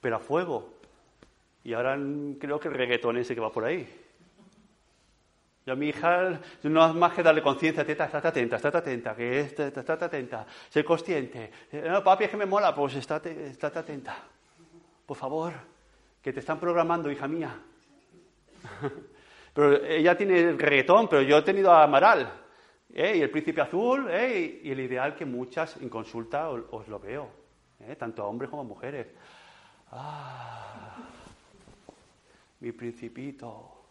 [0.00, 0.74] pero a fuego.
[1.64, 1.96] Y ahora
[2.40, 3.88] creo que el reggaetón ese que va por ahí.
[5.64, 9.14] Yo a mi hija no es más que darle conciencia, teta, estate atenta, estate atenta,
[9.14, 11.52] que estate atenta, sé consciente.
[11.84, 14.16] No, papi, es que me mola, pues estate, estate atenta.
[15.06, 15.52] Por favor,
[16.20, 17.56] que te están programando, hija mía.
[19.54, 22.26] Pero ella tiene el reggaetón, pero yo he tenido a Amaral,
[22.94, 23.18] ¿eh?
[23.18, 24.60] y el príncipe azul, ¿eh?
[24.62, 27.28] y el ideal que muchas en consulta os, lo veo,
[27.80, 27.94] ¿eh?
[27.96, 29.08] tanto a hombres como a mujeres.
[29.90, 30.96] Ah,
[32.60, 33.81] mi principito.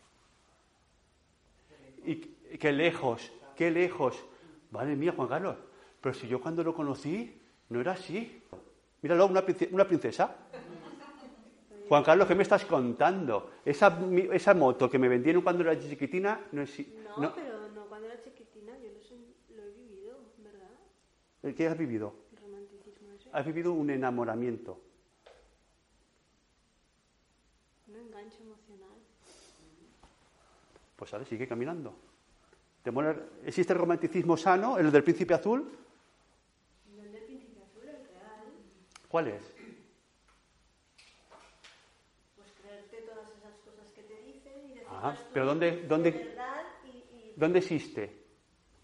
[2.06, 2.16] Y
[2.58, 4.24] qué lejos, qué lejos.
[4.72, 5.58] Madre mía, Juan Carlos,
[6.00, 7.38] pero si yo cuando lo conocí
[7.70, 8.42] no era así.
[9.02, 10.36] Míralo, una, una princesa.
[11.88, 13.52] Juan Carlos, ¿qué me estás contando?
[13.66, 14.00] Esa,
[14.32, 16.80] esa moto que me vendieron cuando era chiquitina no es...
[16.80, 21.56] No, no, pero no cuando era chiquitina, yo lo, lo he vivido, ¿verdad?
[21.56, 22.14] ¿Qué has vivido?
[22.32, 23.30] El romanticismo ese.
[23.34, 24.80] Has vivido un enamoramiento.
[27.90, 28.71] Un enganche emocional.
[31.02, 31.96] Pues sabes, sigue caminando.
[33.44, 35.68] ¿Existe el romanticismo sano, el del príncipe azul?
[36.96, 38.54] El del príncipe azul, el real.
[39.08, 39.42] ¿Cuál es?
[42.38, 46.66] Pues creerte todas esas cosas que te dicen y decir Ah, pero ¿dónde, dónde, verdad
[46.86, 48.24] y, y ¿dónde existe?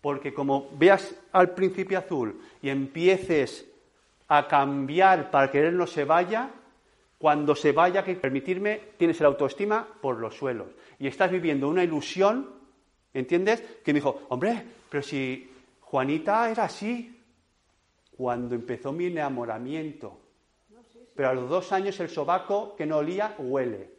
[0.01, 3.69] Porque como veas al príncipe azul y empieces
[4.27, 6.49] a cambiar para que él no se vaya,
[7.17, 10.67] cuando se vaya, que permitirme, tienes la autoestima por los suelos.
[10.99, 12.49] Y estás viviendo una ilusión,
[13.13, 13.61] ¿entiendes?
[13.83, 15.51] Que me dijo, hombre, pero si
[15.81, 17.19] Juanita era así
[18.15, 20.21] cuando empezó mi enamoramiento.
[21.15, 23.97] Pero a los dos años el sobaco que no olía huele.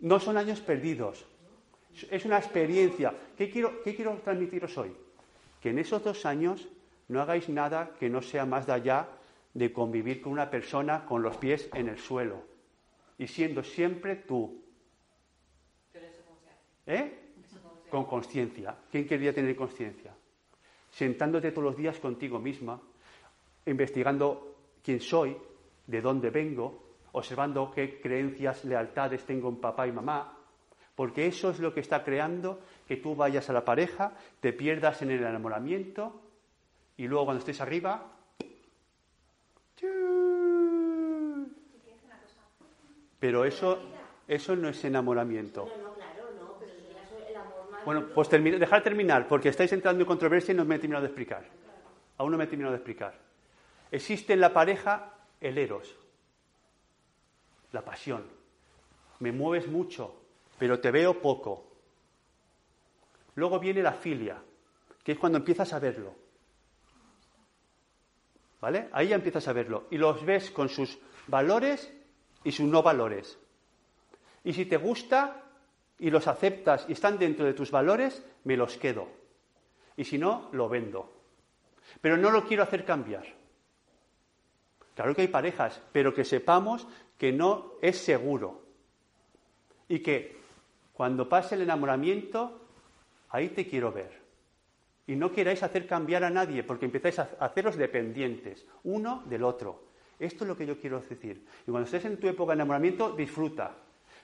[0.00, 1.24] No son años perdidos.
[2.10, 3.14] Es una experiencia.
[3.36, 4.92] ¿Qué quiero, ¿Qué quiero transmitiros hoy?
[5.60, 6.68] Que en esos dos años
[7.08, 9.08] no hagáis nada que no sea más de allá
[9.58, 12.44] de convivir con una persona con los pies en el suelo
[13.18, 14.62] y siendo siempre tú.
[16.86, 17.32] ¿Eh?
[17.90, 18.76] Con conciencia.
[18.90, 20.14] ¿Quién quería tener conciencia?
[20.90, 22.80] Sentándote todos los días contigo misma,
[23.66, 25.36] investigando quién soy,
[25.86, 30.38] de dónde vengo, observando qué creencias, lealtades tengo en papá y mamá,
[30.94, 35.02] porque eso es lo que está creando que tú vayas a la pareja, te pierdas
[35.02, 36.20] en el enamoramiento
[36.96, 38.17] y luego cuando estés arriba
[43.18, 43.78] pero eso,
[44.26, 45.66] eso no es enamoramiento.
[45.66, 45.78] Este
[47.84, 51.08] Bueno, pues dejar terminar, porque estáis entrando en controversia y no me he terminado de
[51.08, 51.44] explicar.
[52.16, 53.14] Aún no me he terminado de explicar.
[53.90, 55.96] Existe en la pareja el eros,
[57.72, 58.24] la pasión.
[59.20, 60.20] Me mueves mucho,
[60.58, 61.64] pero te veo poco.
[63.34, 64.36] Luego viene la filia,
[65.02, 66.27] que es cuando empiezas a verlo.
[68.60, 68.88] ¿Vale?
[68.92, 69.86] Ahí ya empiezas a verlo.
[69.90, 71.92] Y los ves con sus valores
[72.44, 73.38] y sus no valores.
[74.44, 75.42] Y si te gusta
[75.98, 79.08] y los aceptas y están dentro de tus valores, me los quedo.
[79.96, 81.12] Y si no, lo vendo.
[82.00, 83.24] Pero no lo quiero hacer cambiar.
[84.94, 88.62] Claro que hay parejas, pero que sepamos que no es seguro.
[89.88, 90.36] Y que
[90.92, 92.60] cuando pase el enamoramiento,
[93.30, 94.20] ahí te quiero ver.
[95.08, 99.88] Y no queráis hacer cambiar a nadie, porque empezáis a haceros dependientes, uno del otro.
[100.18, 101.46] Esto es lo que yo quiero decir.
[101.66, 103.74] Y cuando estés en tu época de enamoramiento, disfruta.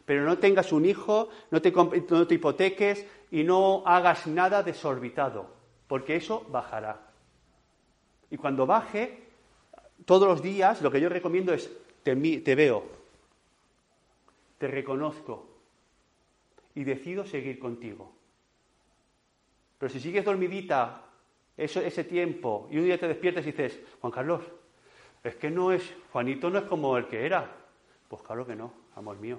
[0.05, 5.47] Pero no tengas un hijo, no te, no te hipoteques y no hagas nada desorbitado,
[5.89, 7.01] porque eso bajará.
[8.31, 9.25] Y cuando baje,
[10.05, 11.71] todos los días lo que yo recomiendo es,
[12.03, 12.85] te veo,
[14.59, 15.49] te reconozco
[16.75, 18.14] y decido seguir contigo.
[19.85, 21.03] Pero si sigues dormidita
[21.59, 24.41] eso, ese tiempo y un día te despiertas y dices, Juan Carlos,
[25.23, 27.51] es que no es, Juanito no es como el que era.
[28.09, 29.39] Pues claro que no, amor mío.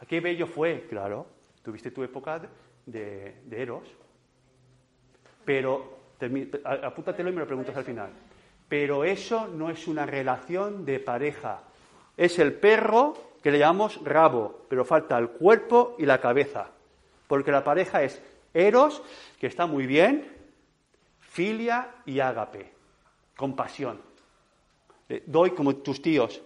[0.00, 0.88] ¿A qué bello fue?
[0.88, 1.28] Claro,
[1.62, 2.42] tuviste tu época
[2.86, 3.84] de, de Eros.
[5.44, 5.96] Pero,
[6.82, 8.10] apúntatelo y me lo preguntas al final.
[8.68, 11.62] Pero eso no es una relación de pareja.
[12.16, 16.72] Es el perro que le llamamos rabo, pero falta el cuerpo y la cabeza.
[17.28, 18.20] Porque la pareja es
[18.56, 19.02] eros,
[19.38, 20.32] que está muy bien,
[21.20, 22.72] filia y ágape,
[23.36, 24.00] compasión.
[25.08, 26.40] Eh, Doy como tus tíos,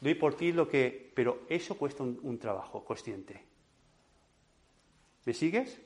[0.00, 1.12] doy por ti lo que...
[1.14, 3.40] Pero eso cuesta un, trabajo consciente.
[5.24, 5.78] ¿Me sigues?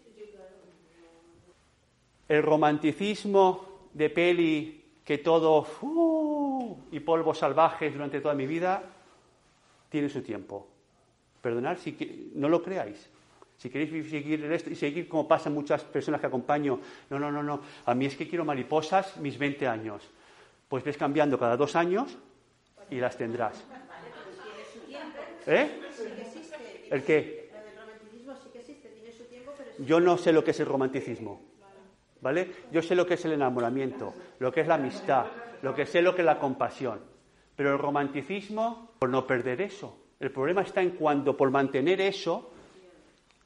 [2.29, 6.77] El romanticismo de peli que todo ¡uh!
[6.91, 8.83] y polvos salvajes durante toda mi vida
[9.89, 10.66] tiene su tiempo.
[11.43, 13.09] Perdonad si que- no lo creáis.
[13.57, 16.79] Si queréis seguir esto y seguir como pasan muchas personas que acompaño,
[17.09, 17.61] no, no, no, no.
[17.87, 20.03] A mí es que quiero mariposas mis 20 años.
[20.69, 22.17] Pues ves cambiando cada dos años
[22.91, 23.65] y las tendrás.
[25.47, 25.81] ¿Eh?
[26.91, 27.51] ¿El qué?
[29.79, 31.41] Yo no sé lo que es el romanticismo.
[32.21, 32.51] ¿Vale?
[32.73, 35.27] Yo sé lo que es el enamoramiento, lo que es la amistad,
[35.63, 37.01] lo que sé lo que es la compasión.
[37.55, 39.97] Pero el romanticismo, por no perder eso.
[40.19, 42.53] El problema está en cuando por mantener eso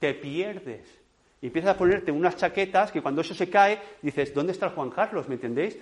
[0.01, 1.01] te pierdes.
[1.43, 4.91] Y empiezas a ponerte unas chaquetas que cuando eso se cae dices, ¿dónde está Juan
[4.91, 5.29] Carlos?
[5.29, 5.79] ¿Me entendéis?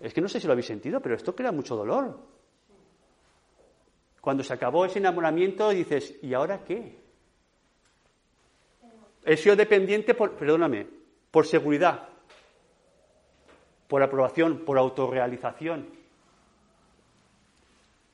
[0.00, 2.18] Es que no sé si lo habéis sentido, pero esto crea mucho dolor.
[4.20, 6.98] Cuando se acabó ese enamoramiento dices, ¿y ahora qué?
[9.24, 10.86] He sido dependiente, por, perdóname,
[11.30, 12.08] por seguridad,
[13.86, 15.88] por aprobación, por autorrealización.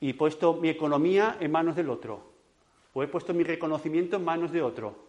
[0.01, 2.33] Y he puesto mi economía en manos del otro.
[2.93, 5.06] O he puesto mi reconocimiento en manos de otro.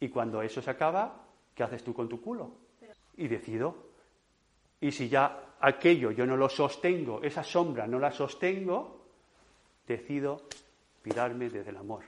[0.00, 1.24] Y cuando eso se acaba,
[1.54, 2.52] ¿qué haces tú con tu culo?
[3.16, 3.86] Y decido.
[4.80, 9.06] Y si ya aquello yo no lo sostengo, esa sombra no la sostengo,
[9.86, 10.42] decido
[11.02, 12.04] pirarme desde el amor.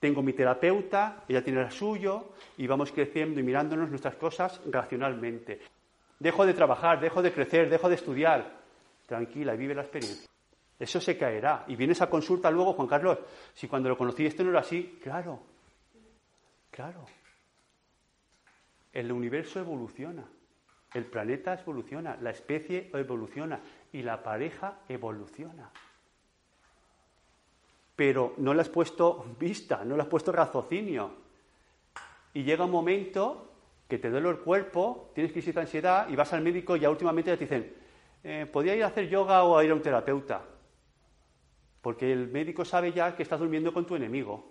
[0.00, 5.60] Tengo mi terapeuta, ella tiene el suyo, y vamos creciendo y mirándonos nuestras cosas racionalmente.
[6.18, 8.60] Dejo de trabajar, dejo de crecer, dejo de estudiar.
[9.06, 10.30] Tranquila, y vive la experiencia.
[10.78, 11.64] Eso se caerá.
[11.68, 13.18] Y vienes a consulta luego, Juan Carlos,
[13.52, 15.40] si cuando lo conocí esto no era así, claro,
[16.70, 17.06] claro.
[18.92, 20.24] El universo evoluciona,
[20.94, 23.60] el planeta evoluciona, la especie evoluciona
[23.92, 25.70] y la pareja evoluciona
[28.00, 31.12] pero no le has puesto vista, no le has puesto raciocinio.
[32.32, 33.52] Y llega un momento
[33.86, 36.88] que te duele el cuerpo, tienes crisis de ansiedad y vas al médico y ya
[36.88, 37.74] últimamente te dicen,
[38.24, 40.42] eh, ¿podría ir a hacer yoga o a ir a un terapeuta?
[41.82, 44.50] Porque el médico sabe ya que estás durmiendo con tu enemigo.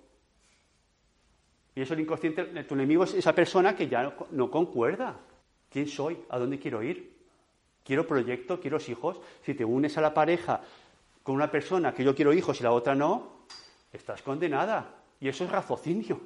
[1.76, 5.16] Y eso el inconsciente, tu enemigo es esa persona que ya no, no concuerda.
[5.70, 6.18] ¿Quién soy?
[6.30, 7.14] ¿A dónde quiero ir?
[7.84, 8.60] ¿Quiero proyecto?
[8.60, 9.18] ¿Quiero hijos?
[9.44, 10.62] Si te unes a la pareja
[11.24, 13.46] con una persona que yo quiero hijos y la otra no,
[13.94, 14.96] estás condenada.
[15.20, 16.20] Y eso es raciocinio.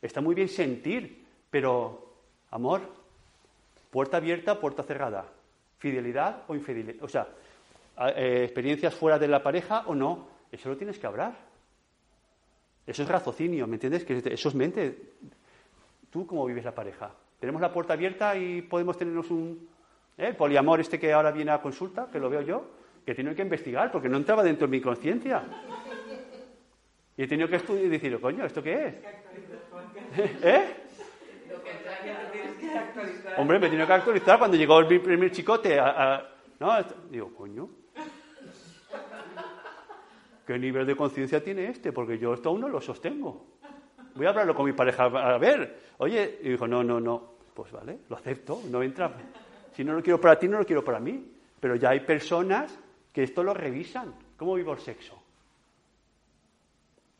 [0.00, 2.12] Está muy bien sentir, pero
[2.50, 2.82] amor,
[3.90, 5.26] puerta abierta, puerta cerrada.
[5.78, 7.02] Fidelidad o infidelidad.
[7.02, 7.28] O sea,
[8.16, 10.28] eh, experiencias fuera de la pareja o no.
[10.52, 11.34] Eso lo tienes que hablar.
[12.86, 14.04] Eso es raciocinio, ¿me entiendes?
[14.04, 15.12] Que eso es mente.
[16.10, 17.10] ¿Tú cómo vives la pareja?
[17.40, 19.68] ¿Tenemos la puerta abierta y podemos tenernos un...
[20.18, 20.28] ¿eh?
[20.28, 22.64] El poliamor este que ahora viene a consulta, que lo veo yo,
[23.04, 25.42] que he tenido que investigar porque no entraba dentro de mi conciencia.
[27.16, 28.94] Y he tenido que estudiar y decir, coño, ¿esto qué es?
[30.44, 30.64] ¿Eh?
[33.36, 35.78] Hombre, me he tenido que actualizar cuando llegó el primer chicote.
[35.78, 36.28] A, a-
[36.60, 36.72] ¿no?
[37.10, 37.68] Digo, coño.
[40.46, 41.92] ¿Qué nivel de conciencia tiene este?
[41.92, 43.46] Porque yo esto aún no lo sostengo.
[44.14, 45.04] Voy a hablarlo con mi pareja.
[45.04, 47.34] A ver, oye, y dijo, no, no, no.
[47.54, 49.12] Pues vale, lo acepto, no entra.
[49.72, 51.32] Si no lo quiero para ti, no lo quiero para mí.
[51.60, 52.78] Pero ya hay personas
[53.12, 54.14] que esto lo revisan.
[54.36, 55.20] ¿Cómo vivo el sexo?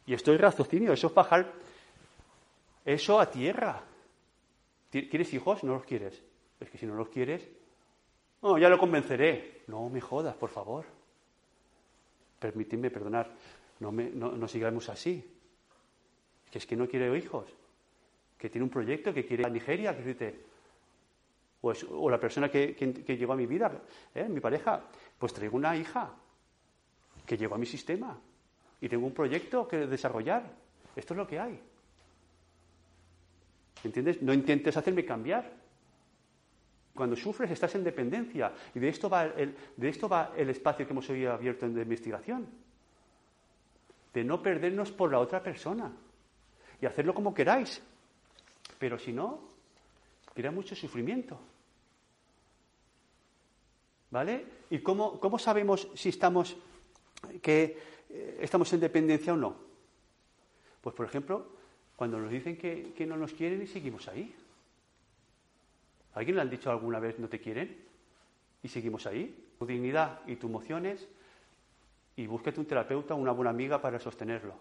[0.07, 1.51] Y esto es raciocinio, eso es bajar
[2.85, 3.83] eso a tierra.
[4.91, 5.65] ¿Ti- ¿Quieres hijos?
[5.65, 6.23] No los quieres.
[6.61, 7.49] Es que si no los quieres,
[8.43, 9.63] no, ya lo convenceré.
[9.67, 10.85] No me jodas, por favor.
[12.45, 13.33] Permitidme perdonar.
[13.81, 15.25] No, me, no, no sigamos así.
[16.51, 17.47] Que es que no quiere hijos.
[18.37, 20.35] Que tiene un proyecto que quiere a Nigeria, que dice,
[21.63, 23.73] o, es- o la persona que, que- que llegó a mi vida,
[24.15, 24.29] ¿eh?
[24.29, 24.83] mi pareja,
[25.19, 26.13] pues traigo una hija
[27.25, 28.21] que llegó a mi sistema
[28.79, 30.45] y tengo un proyecto que desarrollar.
[30.95, 31.59] Esto es lo que hay.
[33.85, 34.21] ¿Entiendes?
[34.21, 35.51] No intentes hacerme cambiar.
[36.95, 40.87] Cuando sufres estás en dependencia y de esto va el, de esto va el espacio
[40.87, 42.47] que hemos hoy abierto en de investigación.
[44.13, 45.91] De no perdernos por la otra persona
[46.81, 47.83] y hacerlo como queráis.
[48.79, 49.41] Pero si no,
[50.35, 51.39] crea mucho sufrimiento.
[54.11, 54.47] ¿Vale?
[54.71, 56.57] ¿Y cómo, cómo sabemos si estamos,
[57.43, 57.77] que
[58.09, 59.57] eh, estamos en dependencia o no?
[60.81, 61.49] Pues, por ejemplo,
[61.97, 64.33] cuando nos dicen que, que no nos quieren y seguimos ahí.
[66.15, 67.77] ¿A ¿Alguien le han dicho alguna vez no te quieren?
[68.63, 69.49] Y seguimos ahí.
[69.59, 71.09] Tu dignidad y tus emociones
[72.17, 74.55] y búsquete un terapeuta, una buena amiga para sostenerlo.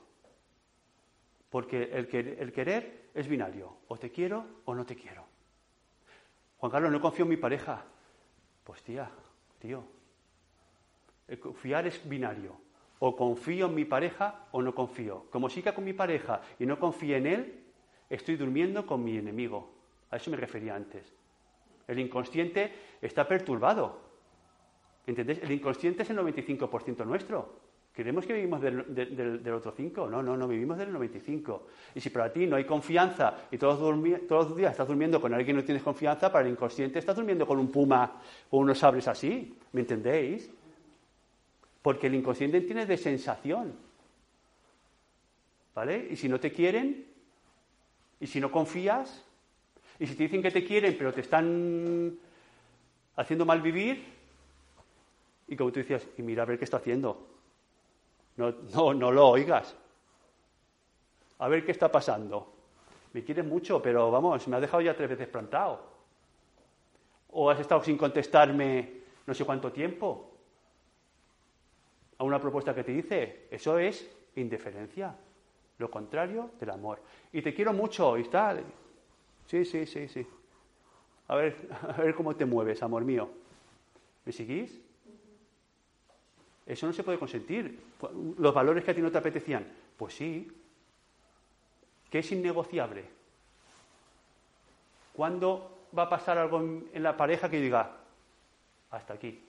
[1.50, 3.78] Porque el, querer es binario.
[3.88, 5.24] O te quiero o no te quiero.
[6.58, 7.84] Juan Carlos, no confío en mi pareja.
[8.64, 9.12] Pues tía,
[9.60, 9.84] tío.
[11.28, 12.58] El confiar es binario.
[12.98, 15.26] O confío en mi pareja o no confío.
[15.30, 17.64] Como siga con mi pareja y no confío en él,
[18.10, 19.72] estoy durmiendo con mi enemigo.
[20.10, 21.14] A eso me refería antes.
[21.88, 22.72] El inconsciente
[23.02, 24.00] está perturbado.
[25.06, 25.40] ¿Entendés?
[25.44, 27.64] El inconsciente es el 95% nuestro.
[27.94, 30.10] ¿Creemos que vivimos del, otro 5?
[30.10, 31.68] No, no, no, vivimos del 95.
[31.94, 33.78] Y si para ti no hay confianza y todos,
[34.28, 37.16] todos los días estás durmiendo con alguien que no tienes confianza, para el inconsciente estás
[37.16, 38.20] durmiendo con un puma
[38.50, 39.56] o unos sabres así.
[39.74, 40.50] ¿Me entendéis?
[41.84, 43.74] Porque el inconsciente tiene de sensación.
[45.76, 46.08] ¿Vale?
[46.10, 47.06] Y si no te quieren,
[48.20, 49.24] y si no confías,
[50.00, 52.18] y si te dicen que te quieren pero te están
[53.16, 54.04] haciendo mal vivir,
[55.48, 57.28] y como tú decías, y mira a ver qué está haciendo.
[58.38, 59.76] No, no, no lo oigas.
[61.40, 62.54] A ver qué está pasando.
[63.14, 65.94] Me quieres mucho, pero vamos, me has dejado ya tres veces plantado.
[67.32, 70.32] O has estado sin contestarme no sé cuánto tiempo
[72.18, 73.48] a una propuesta que te hice.
[73.52, 75.16] Eso es indiferencia.
[75.78, 77.02] Lo contrario del amor.
[77.32, 78.58] Y te quiero mucho, y está.
[79.48, 80.28] Sí, sí, sí, sí.
[81.28, 83.30] A ver, a ver cómo te mueves, amor mío.
[84.26, 84.80] ¿Me seguís?
[86.66, 87.80] Eso no se puede consentir.
[88.38, 89.68] Los valores que a ti no te apetecían.
[89.98, 90.52] Pues sí.
[92.10, 93.06] ¿Qué es innegociable?
[95.14, 97.98] ¿Cuándo va a pasar algo en, la pareja que diga,
[98.92, 99.44] hasta aquí?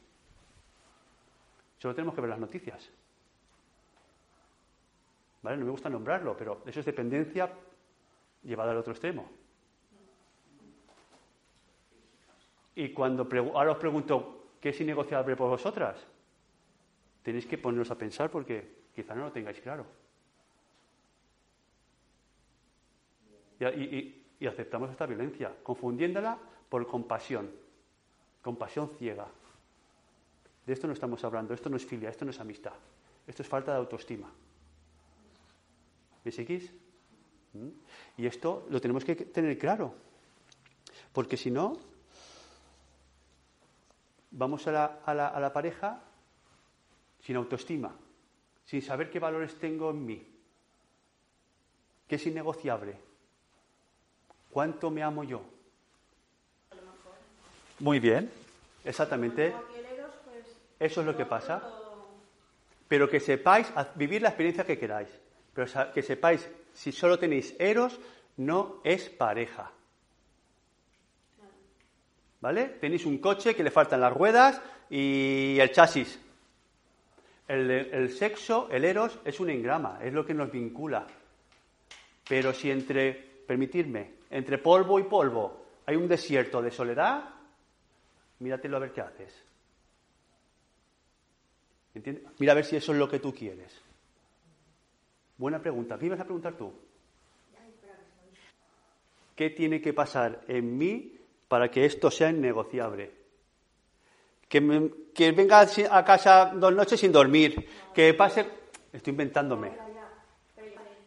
[1.79, 2.91] Solo tenemos que ver las noticias.
[5.43, 5.59] ¿Vale?
[5.59, 7.51] No me gusta nombrarlo, pero eso es dependencia
[8.43, 9.31] llevada al otro extremo.
[12.77, 16.07] Y cuando ahora os pregunto, ¿qué es innegociable por vosotras?
[17.25, 19.87] tenéis que poneros a pensar porque quizá no lo tengáis claro.
[23.59, 26.37] Y, aceptamos esta violencia, confundiéndola
[26.69, 27.51] por compasión,
[28.43, 29.27] compasión ciega.
[30.67, 32.75] De esto no estamos hablando, esto no es filia, esto no es amistad,
[33.27, 34.31] esto es falta de autoestima.
[36.25, 36.71] ¿Me seguís?
[37.55, 37.69] ¿Mm?
[38.19, 39.95] Y esto lo tenemos que tener claro,
[41.15, 41.79] porque si no,
[44.37, 46.01] vamos a la pareja
[47.21, 47.95] sin autoestima,
[48.65, 50.27] sin saber qué valores tengo en mí,
[52.07, 52.97] qué es innegociable,
[54.51, 55.43] cuánto me amo yo.
[57.81, 58.31] Muy bien,
[58.85, 59.55] exactamente.
[60.79, 61.63] Eso es lo que pasa.
[62.89, 65.09] Pero que sepáis, vivir la experiencia que queráis,
[65.55, 67.99] pero que sepáis, si solo tenéis eros,
[68.37, 69.73] no es pareja.
[72.45, 72.77] ¿Vale?
[72.79, 76.21] Tenéis un coche que le faltan las ruedas y el chasis.
[77.49, 81.07] El, sexo, el eros, es un engrama, es lo que nos vincula.
[82.29, 83.15] Pero si entre,
[83.47, 87.31] permitirme, entre polvo y polvo hay un desierto de soledad,
[88.41, 89.43] míratelo a ver qué haces.
[91.95, 92.25] ¿Entiendes?
[92.39, 93.81] Mira a ver si eso es lo que tú quieres.
[95.39, 95.99] Buena pregunta.
[95.99, 96.75] ¿Qué ibas a preguntar tú?
[99.35, 103.25] ¿Qué tiene que pasar en mí para que esto sea innegociable?
[104.49, 108.47] que, venga a casa dos noches sin dormir, que pase...
[108.93, 109.73] Estoy inventándome.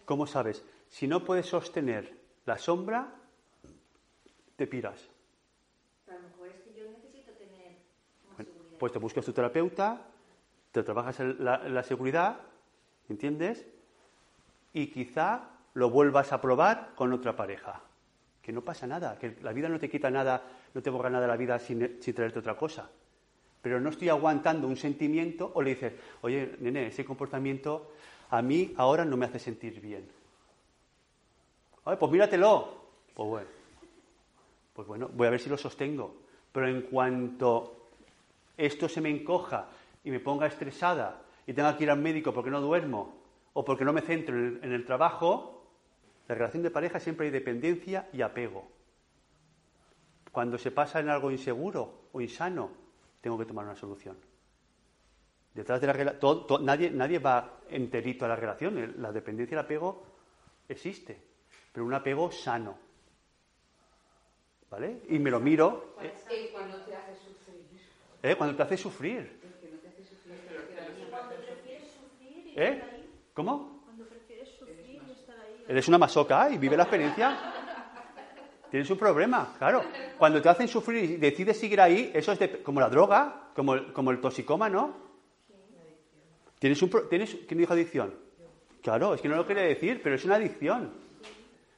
[0.03, 0.63] ¿Cómo sabes?
[0.89, 2.13] Si no puedes sostener
[2.45, 3.07] la sombra,
[4.57, 5.07] te piras.
[8.77, 10.01] Pues te buscas tu terapeuta,
[10.73, 12.41] te trabajas la, la seguridad,
[13.07, 13.65] ¿entiendes?
[14.73, 17.86] Y quizá lo vuelvas a probar con otra pareja.
[18.47, 20.41] Que no pasa nada, que la vida no te quita nada,
[20.73, 22.89] no te borra nada la vida sin, sin traerte otra cosa
[23.67, 25.91] pero no estoy aguantando un sentimiento o le dices,
[26.21, 27.91] oye, nene, ese comportamiento
[28.29, 30.07] a mí ahora no me hace sentir bien.
[31.83, 32.77] Oye, pues míratelo.
[33.13, 33.47] Pues bueno,
[34.73, 36.15] pues bueno, voy a ver si lo sostengo.
[36.51, 37.87] Pero en cuanto
[38.55, 39.67] esto se me encoja
[40.01, 43.17] y me ponga estresada y tenga que ir al médico porque no duermo
[43.51, 45.56] o porque no me centro en el trabajo,
[46.27, 48.67] la relación de pareja siempre hay dependencia y apego.
[50.31, 52.69] Cuando se pasa en algo inseguro o insano,
[53.21, 54.17] tengo que tomar una solución.
[55.53, 56.15] Detrás de la
[56.61, 59.01] nadie, nadie va enterito a la relación.
[59.01, 60.05] La dependencia y el apego
[60.67, 61.19] existe,
[61.71, 62.77] pero un apego sano.
[64.69, 65.01] ¿Vale?
[65.09, 65.95] Y me lo miro.
[66.01, 66.51] ¿Eh?
[66.51, 67.61] Cuando te hace sufrir.
[68.21, 68.35] ¿Eh?
[68.35, 69.41] Cuando te hace sufrir.
[72.55, 72.83] ¿Eh?
[73.33, 73.57] ¿Cómo?
[73.57, 73.76] Sufrir.
[75.67, 77.37] Eres una masoca y vive la experiencia.
[78.71, 79.83] Tienes un problema, claro.
[80.17, 83.73] Cuando te hacen sufrir y decides seguir ahí, eso es de- como la droga, como
[83.75, 84.95] el, como el toxicómano.
[86.59, 88.13] ¿Tienes un tienes, ¿Quién dijo adicción?
[88.81, 90.91] Claro, es que no lo quería decir, pero es una adicción.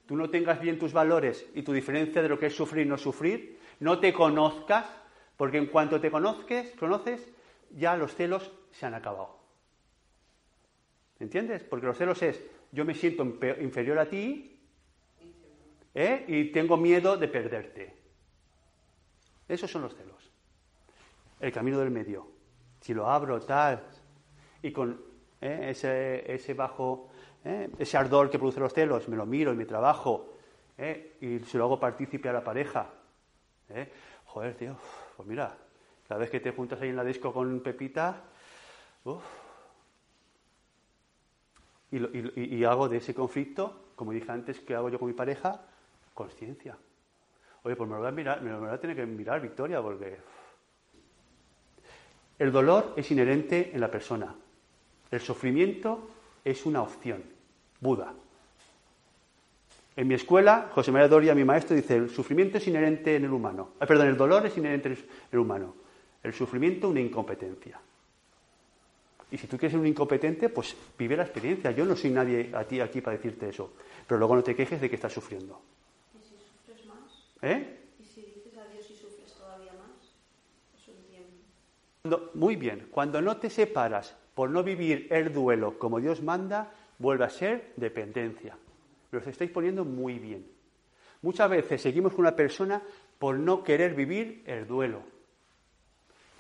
[0.08, 2.90] Tú no tengas bien tus valores y tu diferencia de lo que es sufrir y
[2.90, 4.86] no sufrir, no te conozcas,
[5.38, 7.28] porque en cuanto te conozques, conoces,
[7.72, 9.38] ya los celos se han acabado.
[11.20, 11.64] ¿Entiendes?
[11.64, 12.42] Porque los celos es,
[12.72, 13.24] yo me siento
[13.60, 14.60] inferior a ti
[15.94, 16.26] ¿eh?
[16.28, 17.96] y tengo miedo de perderte.
[19.48, 20.32] Esos son los celos.
[21.40, 22.28] El camino del medio.
[22.82, 23.84] Si lo abro tal
[24.62, 25.02] y con
[25.42, 25.68] ¿eh?
[25.70, 27.10] ese, ese bajo,
[27.44, 27.70] ¿eh?
[27.78, 30.34] ese ardor que produce los celos, me lo miro y me trabajo
[30.78, 31.18] ¿eh?
[31.22, 32.94] y se lo hago partícipe a la pareja.
[34.26, 34.76] Joder, tío,
[35.16, 35.56] pues mira,
[36.08, 38.24] cada vez que te juntas ahí en la disco con Pepita,
[39.04, 39.24] uf,
[41.92, 45.14] y, y- y hago de ese conflicto, como dije antes, que hago yo con mi
[45.14, 45.62] pareja,
[46.14, 46.78] conciencia.
[47.64, 49.82] Oye, pues me lo voy a mirar, me lo voy a tener que mirar, Victoria,
[49.82, 50.18] porque
[52.38, 54.34] el dolor es inherente en la persona.
[55.12, 56.08] El sufrimiento
[56.46, 57.24] es una opción.
[57.82, 58.14] Buda.
[59.96, 63.32] En mi escuela, José María Doria, mi maestro, dice, el sufrimiento es inherente en el
[63.34, 63.72] humano.
[63.80, 64.98] Ah, perdón, el dolor es inherente en
[65.32, 65.76] el humano.
[66.24, 67.80] El sufrimiento una incompetencia.
[69.32, 71.72] Y si tú quieres ser un incompetente, pues vive la experiencia.
[71.72, 73.74] Yo no soy nadie a ti aquí para decirte eso.
[74.08, 75.62] Pero luego no te quejes de que estás sufriendo.
[76.16, 77.28] ¿Y si sufres más?
[77.44, 77.80] ¿Eh?
[78.00, 79.92] ¿Y si dices adiós y sufres todavía más?
[80.82, 81.30] Es un tiempo.
[82.02, 82.88] Cuando- muy bien.
[82.92, 87.74] Cuando no te separas por no vivir el duelo como Dios manda, vuelve a ser
[87.76, 88.58] dependencia.
[89.12, 90.48] Los estáis poniendo muy bien.
[91.22, 92.82] Muchas veces seguimos con una persona
[93.20, 95.02] por no querer vivir el duelo.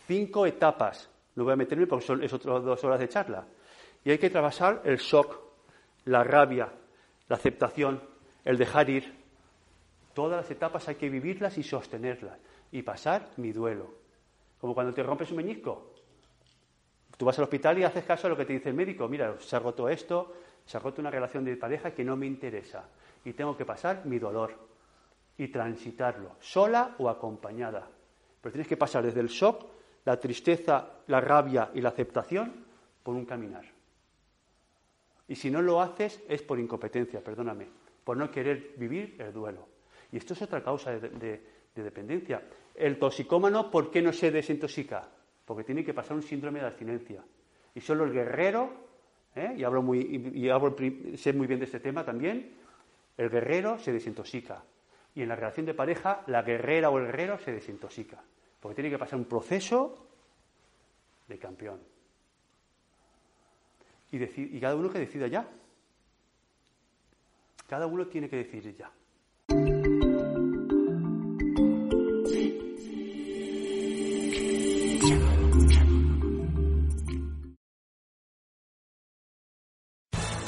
[0.08, 1.09] Cinco etapas.
[1.36, 3.46] No voy a meterme porque son, es otras dos horas de charla.
[4.04, 5.40] Y hay que trabajar el shock,
[6.06, 6.70] la rabia,
[7.28, 8.02] la aceptación,
[8.44, 9.14] el dejar ir.
[10.14, 12.38] Todas las etapas hay que vivirlas y sostenerlas.
[12.72, 13.94] Y pasar mi duelo.
[14.60, 15.94] Como cuando te rompes un meñisco.
[17.18, 19.08] Tú vas al hospital y haces caso a lo que te dice el médico.
[19.08, 20.34] Mira, se ha roto esto,
[20.66, 22.90] se ha roto una relación de pareja que no me interesa.
[23.26, 24.56] Y tengo que pasar mi dolor
[25.38, 27.88] y transitarlo, sola o acompañada.
[28.42, 29.66] Pero tienes que pasar desde el shock,
[30.06, 32.66] la tristeza, la rabia y la aceptación
[33.04, 33.66] por un caminar.
[35.28, 37.68] Y si no lo haces es por incompetencia, perdóname,
[38.04, 39.68] por no querer vivir el duelo.
[40.12, 42.42] Y esto es otra causa de, de- de dependencia.
[42.74, 45.08] El toxicómano, ¿por qué no se desintoxica?
[45.46, 47.24] Porque tiene que pasar un síndrome de abstinencia.
[47.76, 48.74] Y solo el guerrero,
[49.36, 49.54] ¿eh?
[49.56, 50.00] y hablo muy,
[50.34, 50.76] y, hablo
[51.16, 52.56] sé muy bien de este tema también,
[53.18, 54.64] el guerrero se desintoxica.
[55.14, 58.22] Y en la relación de pareja, la guerrera o el guerrero se desintoxica.
[58.60, 60.08] Porque tiene que pasar un proceso
[61.28, 61.80] de campeón.
[64.12, 65.48] Y, cada uno que decida ya.
[67.68, 68.92] Cada uno tiene que decidir ya.